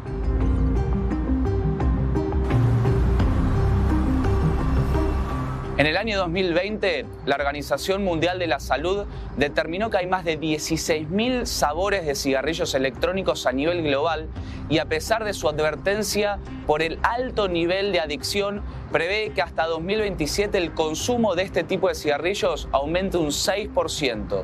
[5.76, 9.08] En el año 2020, la Organización Mundial de la Salud
[9.38, 14.28] determinó que hay más de 16.000 sabores de cigarrillos electrónicos a nivel global
[14.70, 18.62] y a pesar de su advertencia por el alto nivel de adicción,
[18.92, 24.44] prevé que hasta 2027 el consumo de este tipo de cigarrillos aumente un 6%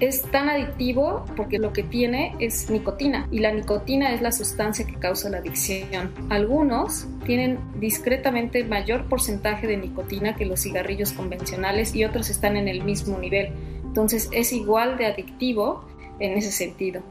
[0.00, 4.86] es tan adictivo porque lo que tiene es nicotina y la nicotina es la sustancia
[4.86, 6.12] que causa la adicción.
[6.30, 12.68] Algunos tienen discretamente mayor porcentaje de nicotina que los cigarrillos convencionales y otros están en
[12.68, 13.52] el mismo nivel.
[13.84, 15.84] Entonces es igual de adictivo
[16.20, 17.02] en ese sentido.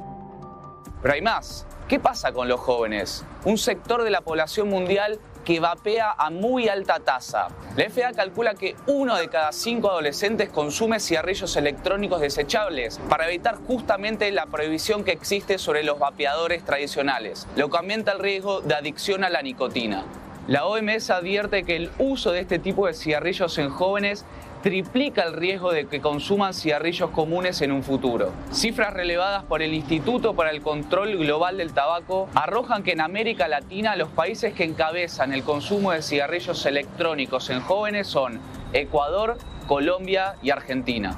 [1.01, 1.65] Pero hay más.
[1.87, 3.25] ¿Qué pasa con los jóvenes?
[3.45, 7.47] Un sector de la población mundial que vapea a muy alta tasa.
[7.77, 13.55] La FDA calcula que uno de cada cinco adolescentes consume cigarrillos electrónicos desechables para evitar
[13.65, 18.75] justamente la prohibición que existe sobre los vapeadores tradicionales, lo que aumenta el riesgo de
[18.75, 20.03] adicción a la nicotina.
[20.47, 24.25] La OMS advierte que el uso de este tipo de cigarrillos en jóvenes
[24.61, 28.31] triplica el riesgo de que consuman cigarrillos comunes en un futuro.
[28.51, 33.47] Cifras relevadas por el Instituto para el Control Global del Tabaco arrojan que en América
[33.47, 38.39] Latina los países que encabezan el consumo de cigarrillos electrónicos en jóvenes son
[38.73, 39.37] Ecuador,
[39.67, 41.17] Colombia y Argentina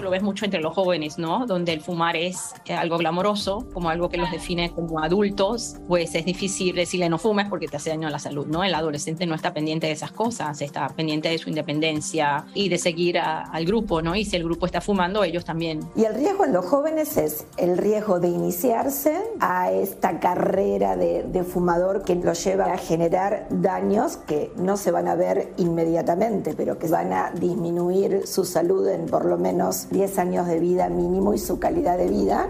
[0.00, 1.46] lo ves mucho entre los jóvenes, ¿no?
[1.46, 6.14] Donde el fumar es eh, algo glamoroso, como algo que los define como adultos, pues
[6.14, 8.64] es difícil decirle no fumes porque te hace daño a la salud, ¿no?
[8.64, 12.78] El adolescente no está pendiente de esas cosas, está pendiente de su independencia y de
[12.78, 14.14] seguir al grupo, ¿no?
[14.14, 15.80] Y si el grupo está fumando, ellos también.
[15.96, 21.24] Y el riesgo en los jóvenes es el riesgo de iniciarse a esta carrera de,
[21.24, 26.54] de fumador que los lleva a generar daños que no se van a ver inmediatamente,
[26.56, 30.88] pero que van a disminuir su salud en por lo menos 10 años de vida
[30.88, 32.48] mínimo y su calidad de vida.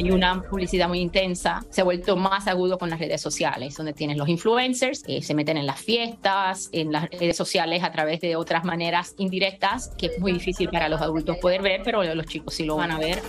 [0.00, 3.92] hay una publicidad muy intensa, se ha vuelto más agudo con las redes sociales, donde
[3.92, 8.20] tienes los influencers que se meten en las fiestas, en las redes sociales a través
[8.20, 12.26] de otras maneras indirectas, que es muy difícil para los adultos poder ver, pero los
[12.26, 13.20] chicos sí lo van a ver.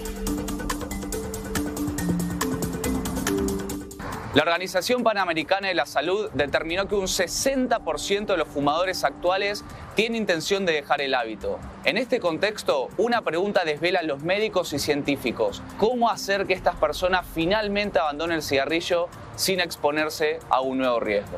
[4.34, 10.18] La Organización Panamericana de la Salud determinó que un 60% de los fumadores actuales tiene
[10.18, 11.60] intención de dejar el hábito.
[11.84, 15.62] En este contexto, una pregunta desvela a los médicos y científicos.
[15.78, 21.38] ¿Cómo hacer que estas personas finalmente abandonen el cigarrillo sin exponerse a un nuevo riesgo?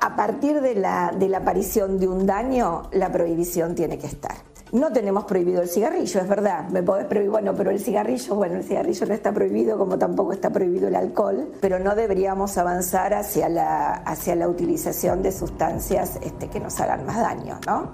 [0.00, 4.53] A partir de la, de la aparición de un daño, la prohibición tiene que estar.
[4.74, 6.68] No tenemos prohibido el cigarrillo, es verdad.
[6.68, 10.32] Me podés prohibir, bueno, pero el cigarrillo, bueno, el cigarrillo no está prohibido como tampoco
[10.32, 16.18] está prohibido el alcohol, pero no deberíamos avanzar hacia la, hacia la utilización de sustancias
[16.24, 17.92] este, que nos hagan más daño, ¿no?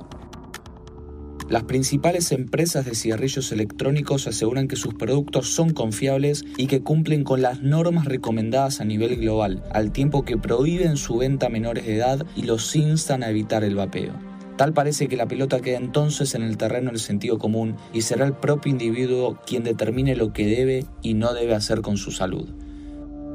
[1.50, 7.24] Las principales empresas de cigarrillos electrónicos aseguran que sus productos son confiables y que cumplen
[7.24, 11.84] con las normas recomendadas a nivel global, al tiempo que prohíben su venta a menores
[11.84, 14.29] de edad y los instan a evitar el vapeo.
[14.60, 18.26] Tal parece que la pelota queda entonces en el terreno del sentido común y será
[18.26, 22.46] el propio individuo quien determine lo que debe y no debe hacer con su salud.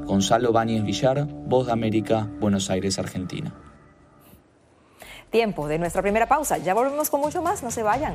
[0.04, 3.52] Gonzalo Báñez Villar, Voz de América, Buenos Aires, Argentina.
[5.30, 6.58] Tiempo de nuestra primera pausa.
[6.58, 8.14] Ya volvemos con mucho más, no se vayan.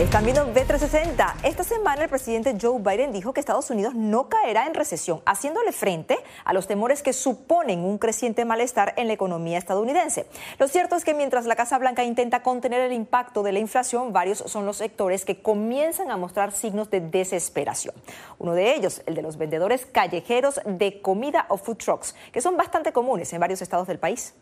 [0.00, 1.34] Están viendo B360.
[1.44, 5.70] Esta semana el presidente Joe Biden dijo que Estados Unidos no caerá en recesión, haciéndole
[5.70, 10.26] frente a los temores que suponen un creciente malestar en la economía estadounidense.
[10.58, 14.12] Lo cierto es que mientras la Casa Blanca intenta contener el impacto de la inflación,
[14.12, 17.94] varios son los sectores que comienzan a mostrar signos de desesperación.
[18.40, 22.56] Uno de ellos, el de los vendedores callejeros de comida o food trucks, que son
[22.56, 24.34] bastante comunes en varios estados del país.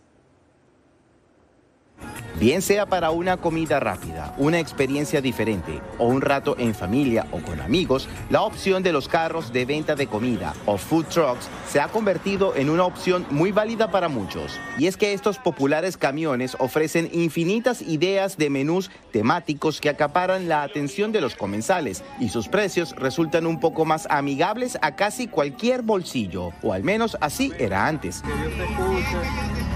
[2.41, 7.39] Bien sea para una comida rápida, una experiencia diferente o un rato en familia o
[7.39, 11.79] con amigos, la opción de los carros de venta de comida o food trucks se
[11.79, 14.59] ha convertido en una opción muy válida para muchos.
[14.79, 20.63] Y es que estos populares camiones ofrecen infinitas ideas de menús temáticos que acaparan la
[20.63, 25.83] atención de los comensales y sus precios resultan un poco más amigables a casi cualquier
[25.83, 28.23] bolsillo, o al menos así era antes.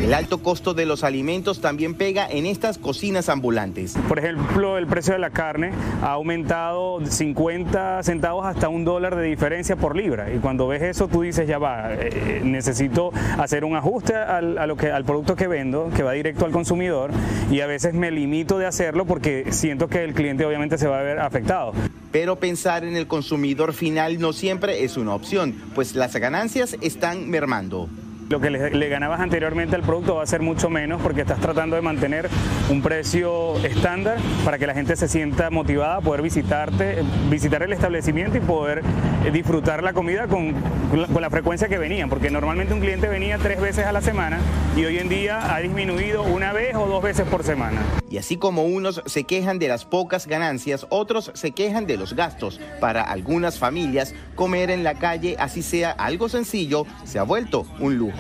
[0.01, 3.95] El alto costo de los alimentos también pega en estas cocinas ambulantes.
[4.09, 9.25] Por ejemplo, el precio de la carne ha aumentado 50 centavos hasta un dólar de
[9.25, 10.33] diferencia por libra.
[10.33, 14.67] Y cuando ves eso, tú dices, ya va, eh, necesito hacer un ajuste al, a
[14.67, 17.11] lo que, al producto que vendo, que va directo al consumidor,
[17.51, 21.01] y a veces me limito de hacerlo porque siento que el cliente obviamente se va
[21.01, 21.73] a ver afectado.
[22.13, 27.29] Pero pensar en el consumidor final no siempre es una opción, pues las ganancias están
[27.29, 27.91] mermando.
[28.29, 31.77] Lo que le, ganabas anteriormente al producto va a ser mucho menos porque estás tratando
[31.77, 32.29] de mantener
[32.69, 37.73] un precio estándar para que la gente se sienta motivada a poder visitarte, visitar el
[37.73, 38.83] establecimiento y poder
[39.25, 40.55] eh, disfrutar la comida con,
[40.91, 44.41] con la frecuencia que venían, porque normalmente un cliente venía tres veces a la semana
[44.77, 47.81] y hoy en día ha disminuido una vez o dos veces por semana.
[48.11, 52.15] Y así como unos se quejan de las pocas ganancias, otros se quejan de los
[52.15, 52.61] gastos.
[52.81, 57.97] Para algunas familias, comer en la calle, así sea algo sencillo, se ha vuelto un
[57.97, 58.16] lujo.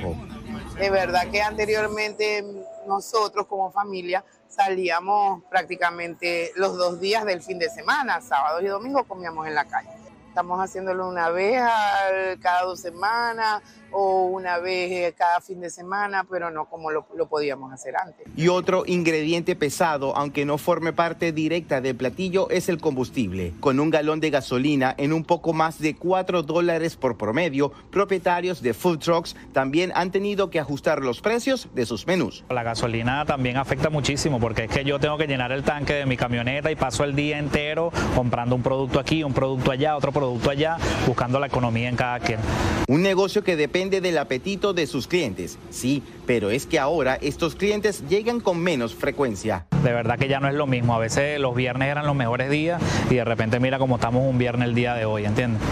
[0.78, 2.44] De verdad que anteriormente
[2.86, 9.04] nosotros como familia salíamos prácticamente los dos días del fin de semana, sábado y domingo
[9.04, 9.88] comíamos en la calle.
[10.28, 11.62] Estamos haciéndolo una vez
[12.40, 13.62] cada dos semanas
[13.98, 18.26] o una vez cada fin de semana, pero no como lo, lo, podíamos hacer antes.
[18.36, 23.54] Y otro ingrediente pesado, aunque no forme parte directa del platillo, es el combustible.
[23.58, 28.60] Con un galón de gasolina en un poco más de 4 dólares por promedio, propietarios
[28.60, 32.44] de food trucks también han tenido que ajustar los precios de sus menús.
[32.50, 36.04] La gasolina también afecta muchísimo porque es que yo tengo que llenar el tanque de
[36.04, 40.12] mi camioneta y paso el día entero comprando un producto aquí, un producto allá, otro
[40.12, 40.76] producto allá,
[41.06, 42.40] buscando la economía en cada quien.
[42.88, 47.54] Un negocio que depende del apetito de sus clientes, sí, pero es que ahora estos
[47.54, 49.66] clientes llegan con menos frecuencia.
[49.82, 52.50] De verdad que ya no es lo mismo, a veces los viernes eran los mejores
[52.50, 55.62] días y de repente mira cómo estamos un viernes el día de hoy, ¿entiendes?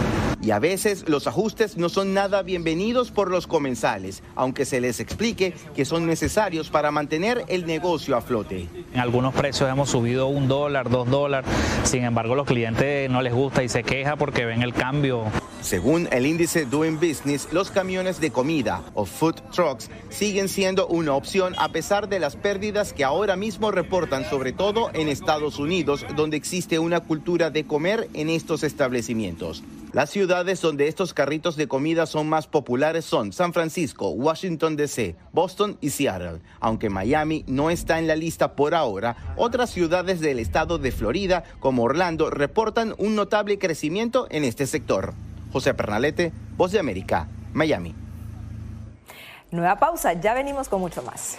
[0.45, 5.01] Y a veces los ajustes no son nada bienvenidos por los comensales, aunque se les
[5.01, 8.69] explique que son necesarios para mantener el negocio a flote.
[8.93, 11.51] En algunos precios hemos subido un dólar, dos dólares,
[11.85, 15.25] sin embargo los clientes no les gusta y se queja porque ven el cambio.
[15.63, 21.15] Según el índice Doing Business, los camiones de comida o food trucks siguen siendo una
[21.15, 26.05] opción a pesar de las pérdidas que ahora mismo reportan, sobre todo en Estados Unidos,
[26.15, 29.63] donde existe una cultura de comer en estos establecimientos.
[29.95, 35.15] Las ciudades donde estos carritos de comida son más populares son San Francisco, Washington DC,
[35.31, 36.41] Boston y Seattle.
[36.59, 41.45] Aunque Miami no está en la lista por ahora, otras ciudades del estado de Florida,
[41.61, 45.15] como Orlando, reportan un notable crecimiento en este sector.
[45.53, 47.95] José Pernalete, Voz de América, Miami.
[49.53, 51.39] Nueva pausa, ya venimos con mucho más.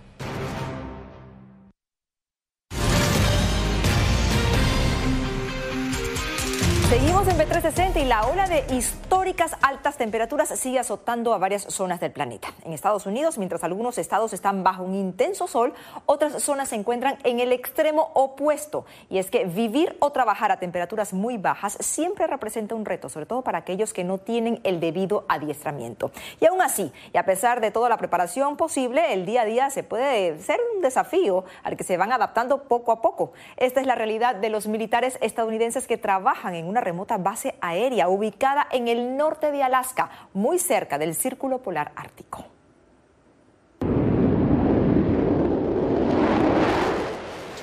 [7.23, 11.99] Seguimos en B360 y la ola de históricas altas temperaturas sigue azotando a varias zonas
[11.99, 12.47] del planeta.
[12.65, 15.73] En Estados Unidos, mientras algunos estados están bajo un intenso sol,
[16.07, 18.85] otras zonas se encuentran en el extremo opuesto.
[19.09, 23.27] Y es que vivir o trabajar a temperaturas muy bajas siempre representa un reto, sobre
[23.27, 26.09] todo para aquellos que no tienen el debido adiestramiento.
[26.39, 29.69] Y aún así, y a pesar de toda la preparación posible, el día a día
[29.69, 33.33] se puede ser un desafío al que se van adaptando poco a poco.
[33.57, 38.09] Esta es la realidad de los militares estadounidenses que trabajan en una remota base aérea
[38.09, 42.45] ubicada en el norte de Alaska, muy cerca del Círculo Polar Ártico.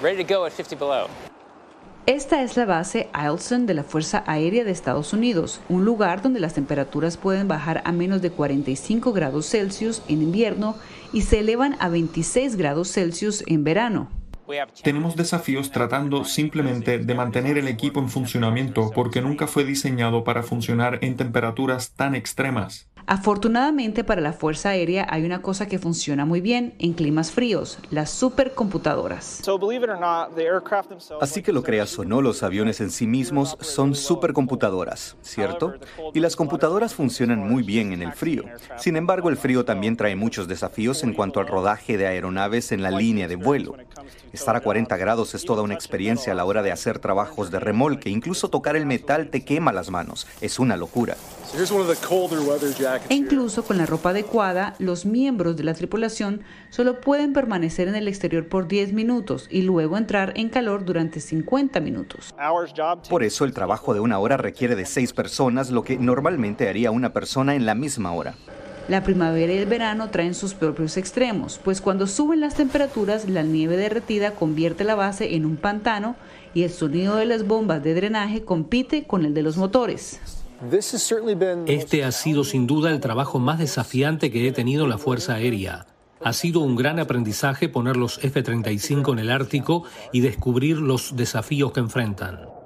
[0.01, 1.09] Ready to go at 50 below.
[2.09, 6.40] Esta es la base Eielson de la Fuerza Aérea de Estados Unidos, un lugar donde
[6.40, 10.74] las temperaturas pueden bajar a menos de 45 grados Celsius en invierno
[11.12, 14.09] y se elevan a 26 grados Celsius en verano.
[14.82, 20.42] Tenemos desafíos tratando simplemente de mantener el equipo en funcionamiento porque nunca fue diseñado para
[20.42, 22.88] funcionar en temperaturas tan extremas.
[23.11, 27.79] Afortunadamente para la Fuerza Aérea hay una cosa que funciona muy bien en climas fríos,
[27.91, 29.41] las supercomputadoras.
[31.19, 35.73] Así que lo creas o no, los aviones en sí mismos son supercomputadoras, ¿cierto?
[36.13, 38.45] Y las computadoras funcionan muy bien en el frío.
[38.77, 42.83] Sin embargo, el frío también trae muchos desafíos en cuanto al rodaje de aeronaves en
[42.83, 43.75] la línea de vuelo.
[44.35, 47.59] Estar a 40 grados es toda una experiencia a la hora de hacer trabajos de
[47.59, 48.11] remolque.
[48.11, 50.27] Incluso tocar el metal te quema las manos.
[50.43, 51.17] Es una locura.
[53.09, 57.94] E incluso con la ropa adecuada, los miembros de la tripulación solo pueden permanecer en
[57.94, 62.34] el exterior por 10 minutos y luego entrar en calor durante 50 minutos.
[63.09, 66.90] Por eso el trabajo de una hora requiere de seis personas, lo que normalmente haría
[66.90, 68.34] una persona en la misma hora.
[68.88, 73.42] La primavera y el verano traen sus propios extremos, pues cuando suben las temperaturas, la
[73.42, 76.16] nieve derretida convierte la base en un pantano
[76.55, 80.20] y el sonido de las bombas de drenaje compite con el de los motores.
[81.67, 85.35] Este ha sido sin duda el trabajo más desafiante que he tenido en la Fuerza
[85.35, 85.87] Aérea.
[86.23, 91.73] Ha sido un gran aprendizaje poner los F-35 en el Ártico y descubrir los desafíos
[91.73, 92.58] que enfrentan.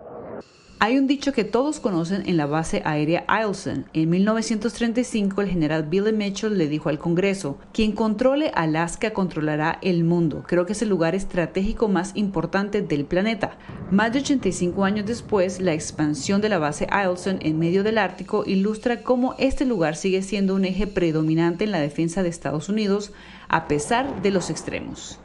[0.85, 3.87] Hay un dicho que todos conocen en la base aérea Eielson.
[3.93, 10.03] En 1935 el general Billy Mitchell le dijo al Congreso, quien controle Alaska controlará el
[10.03, 10.43] mundo.
[10.45, 13.57] Creo que es el lugar estratégico más importante del planeta.
[13.93, 18.43] Más de 85 años después, la expansión de la base Eielson en medio del Ártico
[18.45, 23.13] ilustra cómo este lugar sigue siendo un eje predominante en la defensa de Estados Unidos
[23.47, 25.21] a pesar de los extremos.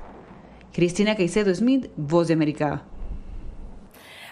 [0.72, 2.86] Cristina Caicedo Smith, Voz de América.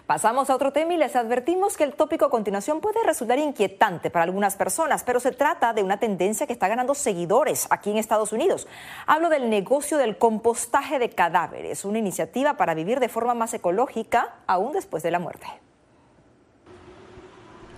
[0.08, 4.12] Pasamos a otro tema y les advertimos que el tópico a continuación puede resultar inquietante
[4.12, 7.98] para algunas personas, pero se trata de una tendencia que está ganando seguidores aquí en
[7.98, 8.68] Estados Unidos.
[9.08, 14.36] Hablo del negocio del compostaje de cadáveres, una iniciativa para vivir de forma más ecológica
[14.46, 15.48] aún después de la muerte.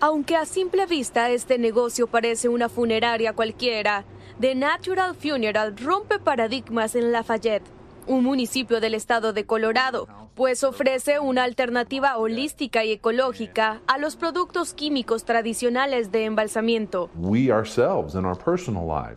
[0.01, 4.03] Aunque a simple vista este negocio parece una funeraria cualquiera,
[4.41, 7.65] The Natural Funeral rompe paradigmas en Lafayette,
[8.05, 14.15] un municipio del estado de Colorado, pues ofrece una alternativa holística y ecológica a los
[14.15, 17.09] productos químicos tradicionales de embalsamiento.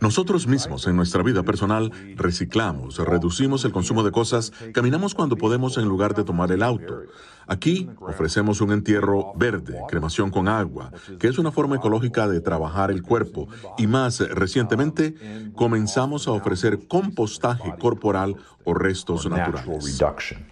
[0.01, 5.77] Nosotros mismos en nuestra vida personal reciclamos, reducimos el consumo de cosas, caminamos cuando podemos
[5.77, 7.01] en lugar de tomar el auto.
[7.45, 12.89] Aquí ofrecemos un entierro verde, cremación con agua, que es una forma ecológica de trabajar
[12.89, 13.47] el cuerpo.
[13.77, 15.13] Y más recientemente
[15.53, 20.01] comenzamos a ofrecer compostaje corporal o restos naturales.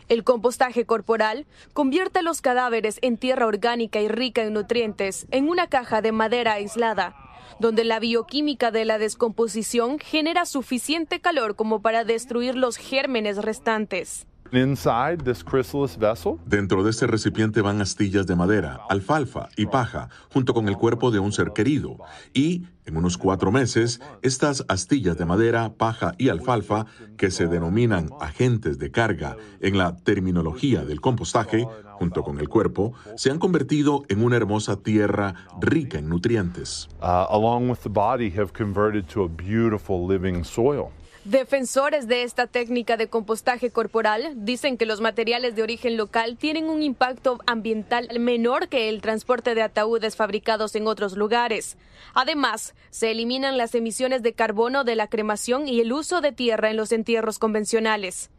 [0.10, 5.68] El compostaje corporal convierte los cadáveres en tierra orgánica y rica en nutrientes en una
[5.68, 7.16] caja de madera aislada
[7.60, 14.29] donde la bioquímica de la descomposición genera suficiente calor como para destruir los gérmenes restantes.
[16.46, 21.12] Dentro de este recipiente van astillas de madera, alfalfa y paja, junto con el cuerpo
[21.12, 21.98] de un ser querido.
[22.34, 26.88] Y en unos cuatro meses, estas astillas de madera, paja y alfalfa,
[27.18, 32.94] que se denominan agentes de carga en la terminología del compostaje, junto con el cuerpo,
[33.18, 36.88] se han convertido en una hermosa tierra rica en nutrientes.
[37.02, 40.92] Uh, along with the body, have converted to a beautiful living soil.
[41.26, 46.70] Defensores de esta técnica de compostaje corporal dicen que los materiales de origen local tienen
[46.70, 51.78] un impacto ambiental menor que el transporte de ataúdes fabricados en otros lugares.
[52.14, 56.70] Además, se eliminan las emisiones de carbono de la cremación y el uso de tierra
[56.70, 58.30] en los entierros convencionales.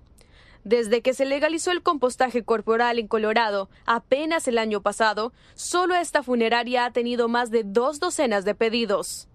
[0.65, 6.23] Desde que se legalizó el compostaje corporal en Colorado apenas el año pasado, solo esta
[6.23, 9.27] funeraria ha tenido más de dos docenas de pedidos.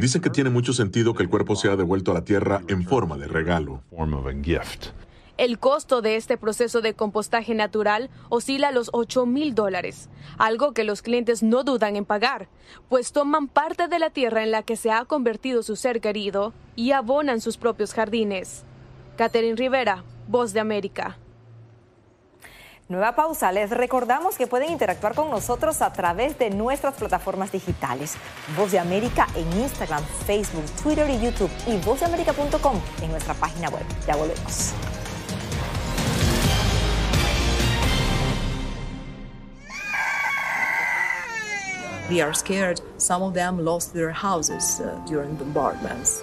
[0.00, 3.16] Dicen que tiene mucho sentido que el cuerpo sea devuelto a la tierra en forma
[3.16, 3.82] de regalo.
[5.36, 10.72] El costo de este proceso de compostaje natural oscila a los 8 mil dólares, algo
[10.72, 12.48] que los clientes no dudan en pagar,
[12.88, 16.52] pues toman parte de la tierra en la que se ha convertido su ser querido
[16.76, 18.64] y abonan sus propios jardines.
[19.16, 21.18] Catherine Rivera, Voz de América.
[22.88, 23.50] Nueva pausa.
[23.52, 28.14] Les recordamos que pueden interactuar con nosotros a través de nuestras plataformas digitales.
[28.56, 31.50] Voz de América en Instagram, Facebook, Twitter y YouTube.
[31.66, 33.84] Y vozdeamerica.com en nuestra página web.
[34.06, 34.74] Ya volvemos.
[42.10, 42.82] We are scared.
[42.98, 46.22] Some of them lost their houses uh, during bombardments.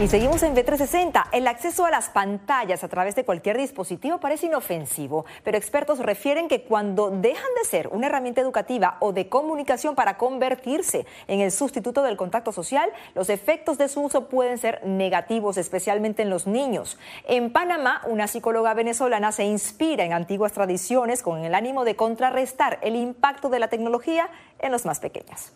[0.00, 1.24] Y seguimos en B360.
[1.32, 6.46] El acceso a las pantallas a través de cualquier dispositivo parece inofensivo, pero expertos refieren
[6.46, 11.50] que cuando dejan de ser una herramienta educativa o de comunicación para convertirse en el
[11.50, 16.46] sustituto del contacto social, los efectos de su uso pueden ser negativos, especialmente en los
[16.46, 16.96] niños.
[17.26, 22.78] En Panamá, una psicóloga venezolana se inspira en antiguas tradiciones con el ánimo de contrarrestar
[22.82, 24.30] el impacto de la tecnología
[24.60, 25.52] en los más pequeños.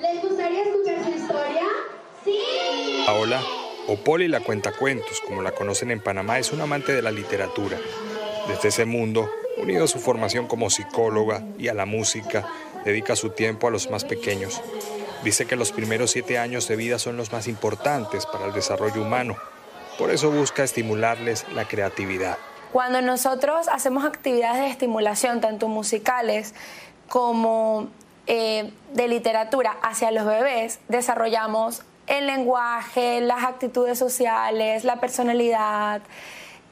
[0.00, 1.62] ¿Les gustaría escuchar su historia?
[3.06, 3.40] Paola,
[3.88, 7.78] o Poli la cuentacuentos, como la conocen en Panamá, es un amante de la literatura.
[8.48, 12.46] Desde ese mundo, unido a su formación como psicóloga y a la música,
[12.84, 14.60] dedica su tiempo a los más pequeños.
[15.22, 19.02] Dice que los primeros siete años de vida son los más importantes para el desarrollo
[19.02, 19.36] humano.
[19.98, 22.38] Por eso busca estimularles la creatividad.
[22.72, 26.54] Cuando nosotros hacemos actividades de estimulación, tanto musicales
[27.08, 27.88] como
[28.26, 36.02] eh, de literatura hacia los bebés, desarrollamos el lenguaje, las actitudes sociales, la personalidad,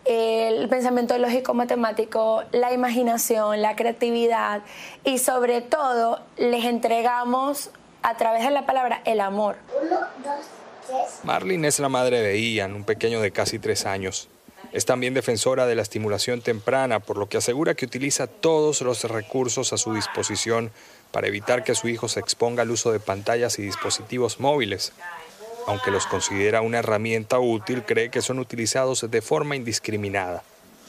[0.05, 4.63] el pensamiento lógico matemático, la imaginación, la creatividad
[5.03, 7.71] y sobre todo les entregamos
[8.03, 9.57] a través de la palabra el amor.
[9.83, 10.47] Uno, dos,
[10.87, 11.21] tres.
[11.25, 14.29] Marlene es la madre de Ian, un pequeño de casi tres años.
[14.73, 19.05] Es también defensora de la estimulación temprana, por lo que asegura que utiliza todos los
[19.05, 20.73] recursos a su disposición
[21.13, 24.93] para evitar que su hijo se exponga al uso de pantallas y dispositivos móviles.
[25.67, 30.43] Aunque los considera una herramienta útil, cree que son utilizados de forma indiscriminada.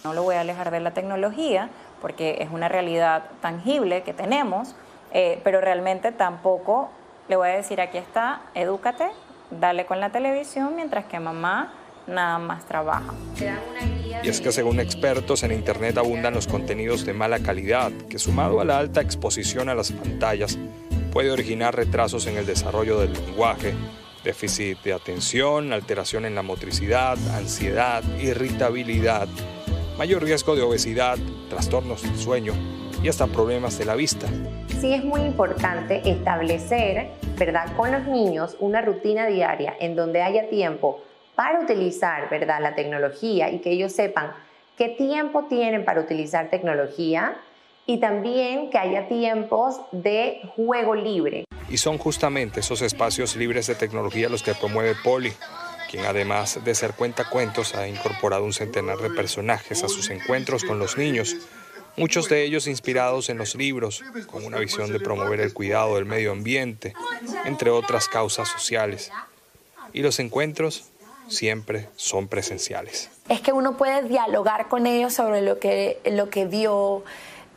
[0.04, 1.70] No lo voy a alejar de la tecnología
[2.02, 4.76] porque es una realidad tangible que tenemos,
[5.12, 6.90] eh, pero realmente tampoco
[7.28, 9.08] le voy a decir aquí está, edúcate,
[9.50, 11.74] dale con la televisión mientras que mamá
[12.08, 13.14] nada más trabaja.
[14.24, 18.62] Y es que según expertos en Internet abundan los contenidos de mala calidad, que sumado
[18.62, 20.58] a la alta exposición a las pantallas,
[21.12, 23.74] puede originar retrasos en el desarrollo del lenguaje,
[24.26, 29.28] déficit de atención, alteración en la motricidad, ansiedad, irritabilidad,
[29.98, 31.18] mayor riesgo de obesidad,
[31.50, 32.54] trastornos del sueño
[33.02, 34.28] y hasta problemas de la vista.
[34.82, 40.50] Sí es muy importante establecer, ¿verdad?, con los niños una rutina diaria en donde haya
[40.50, 41.02] tiempo
[41.36, 44.32] para utilizar, ¿verdad?, la tecnología y que ellos sepan
[44.76, 47.36] qué tiempo tienen para utilizar tecnología
[47.86, 51.46] y también que haya tiempos de juego libre.
[51.70, 55.34] Y son justamente esos espacios libres de tecnología los que promueve Poli,
[55.90, 60.80] quien además de ser cuentacuentos ha incorporado un centenar de personajes a sus encuentros con
[60.80, 61.36] los niños,
[61.98, 66.06] muchos de ellos inspirados en los libros, con una visión de promover el cuidado del
[66.06, 66.94] medio ambiente,
[67.46, 69.12] entre otras causas sociales.
[69.94, 70.92] Y los encuentros
[71.28, 73.10] siempre son presenciales.
[73.30, 77.04] Es que uno puede dialogar con ellos sobre lo que, lo que vio,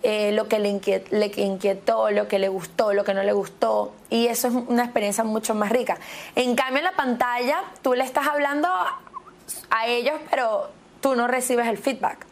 [0.03, 3.93] eh, lo que le, inquietó, lo que le gustó, lo que no le gustó.
[4.11, 5.99] Y eso es una experiencia mucho más rica.
[6.35, 10.71] En cambio, en la pantalla, tú le estás hablando a ellos, pero
[11.01, 12.27] tú no recibes el feedback.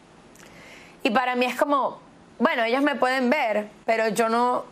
[1.03, 1.99] Y para mí es como,
[2.39, 4.65] bueno, ellos me pueden ver, pero yo no,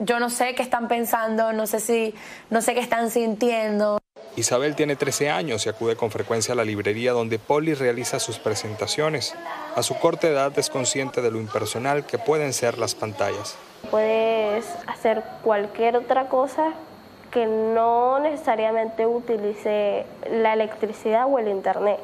[0.00, 2.14] yo no sé qué están pensando, no sé si,
[2.48, 3.98] no sé qué están sintiendo.
[4.36, 8.38] Isabel tiene 13 años y acude con frecuencia a la librería donde Polly realiza sus
[8.38, 9.34] presentaciones.
[9.76, 13.56] A su corta edad es consciente de lo impersonal que pueden ser las pantallas.
[13.90, 16.72] Puedes hacer cualquier otra cosa
[17.30, 21.98] que no necesariamente utilice la electricidad o el internet,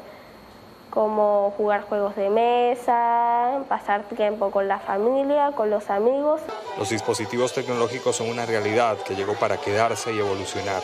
[0.97, 6.41] como jugar juegos de mesa, pasar tiempo con la familia, con los amigos.
[6.75, 10.81] Los dispositivos tecnológicos son una realidad que llegó para quedarse y evolucionar.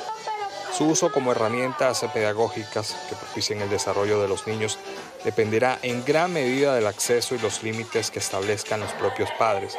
[0.71, 4.77] Su uso como herramientas pedagógicas que propicien el desarrollo de los niños
[5.23, 9.75] dependerá en gran medida del acceso y los límites que establezcan los propios padres,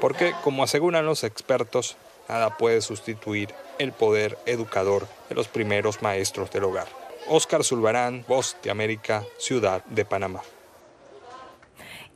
[0.00, 1.98] porque, como aseguran los expertos,
[2.30, 7.05] nada puede sustituir el poder educador de los primeros maestros del hogar.
[7.28, 10.42] Oscar Zulbarán, Voz de América, Ciudad de Panamá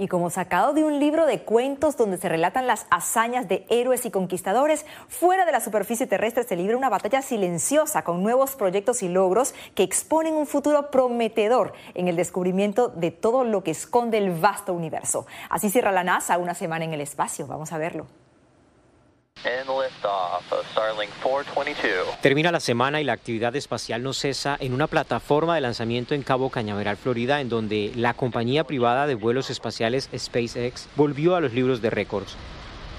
[0.00, 4.06] y como sacado de un libro de cuentos donde se relatan las hazañas de héroes
[4.06, 9.02] y conquistadores, fuera de la superficie terrestre se libra una batalla silenciosa con nuevos proyectos
[9.02, 14.16] y logros que exponen un futuro prometedor en el descubrimiento de todo lo que esconde
[14.16, 15.26] el vasto universo.
[15.50, 17.46] Así cierra la NASA una semana en el espacio.
[17.46, 18.06] Vamos a verlo.
[22.20, 26.22] Termina la semana y la actividad espacial no cesa en una plataforma de lanzamiento en
[26.22, 31.54] Cabo Cañaveral, Florida, en donde la compañía privada de vuelos espaciales SpaceX volvió a los
[31.54, 32.36] libros de récords.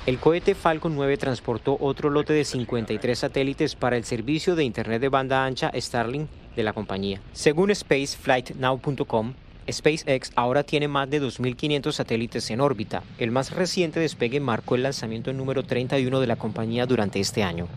[0.08, 5.00] El cohete Falcon 9 transportó otro lote de 53 satélites para el servicio de Internet
[5.00, 7.22] de banda ancha Starlink de la compañía.
[7.34, 9.34] Según spaceflightnow.com,
[9.70, 13.04] SpaceX ahora tiene más de 2.500 satélites en órbita.
[13.18, 17.68] El más reciente despegue marcó el lanzamiento número 31 de la compañía durante este año.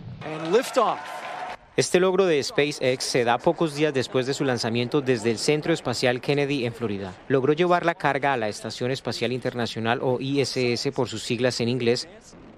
[1.77, 5.73] Este logro de SpaceX se da pocos días después de su lanzamiento desde el Centro
[5.73, 7.13] Espacial Kennedy en Florida.
[7.27, 11.69] Logró llevar la carga a la Estación Espacial Internacional o ISS por sus siglas en
[11.69, 12.09] inglés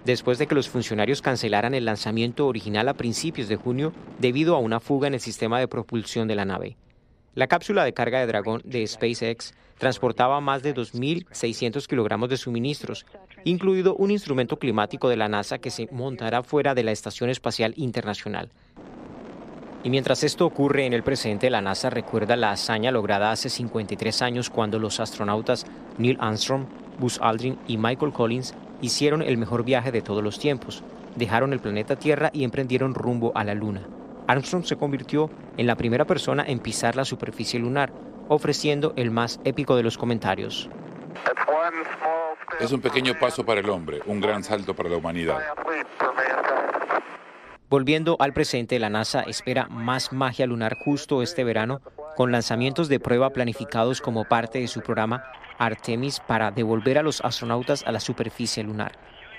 [0.05, 4.61] después de que los funcionarios cancelaran el lanzamiento original a principios de junio debido a
[4.61, 6.77] una fuga en el sistema de propulsión de la nave.
[7.37, 13.05] La cápsula de carga de Dragón de SpaceX transportaba más de 2.600 kilogramos de suministros,
[13.45, 17.75] incluido un instrumento climático de la NASA que se montará fuera de la Estación Espacial
[17.77, 18.49] Internacional.
[19.85, 24.23] Y mientras esto ocurre en el presente, la NASA recuerda la hazaña lograda hace 53
[24.23, 25.67] años cuando los astronautas
[25.99, 26.65] Neil Armstrong,
[26.99, 30.83] Buzz Aldrin y Michael Collins hicieron el mejor viaje de todos los tiempos.
[31.17, 33.83] Dejaron el planeta Tierra y emprendieron rumbo a la Luna.
[34.27, 37.93] Armstrong se convirtió en la primera persona en pisar la superficie lunar,
[38.29, 40.69] ofreciendo el más épico de los comentarios.
[42.61, 45.41] Es un pequeño paso para el hombre, un gran salto para la humanidad.
[47.69, 51.81] Volviendo al presente, la NASA espera más magia lunar justo este verano,
[52.17, 55.25] con lanzamientos de prueba planificados como parte de su programa
[55.59, 58.93] Artemis para devolver a los astronautas a la superficie lunar.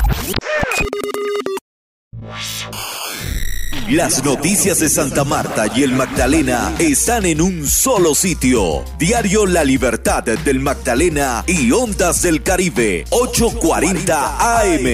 [3.90, 8.82] Las noticias de Santa Marta y el Magdalena están en un solo sitio.
[8.98, 14.86] Diario La Libertad del Magdalena y Ondas del Caribe, 840 AM.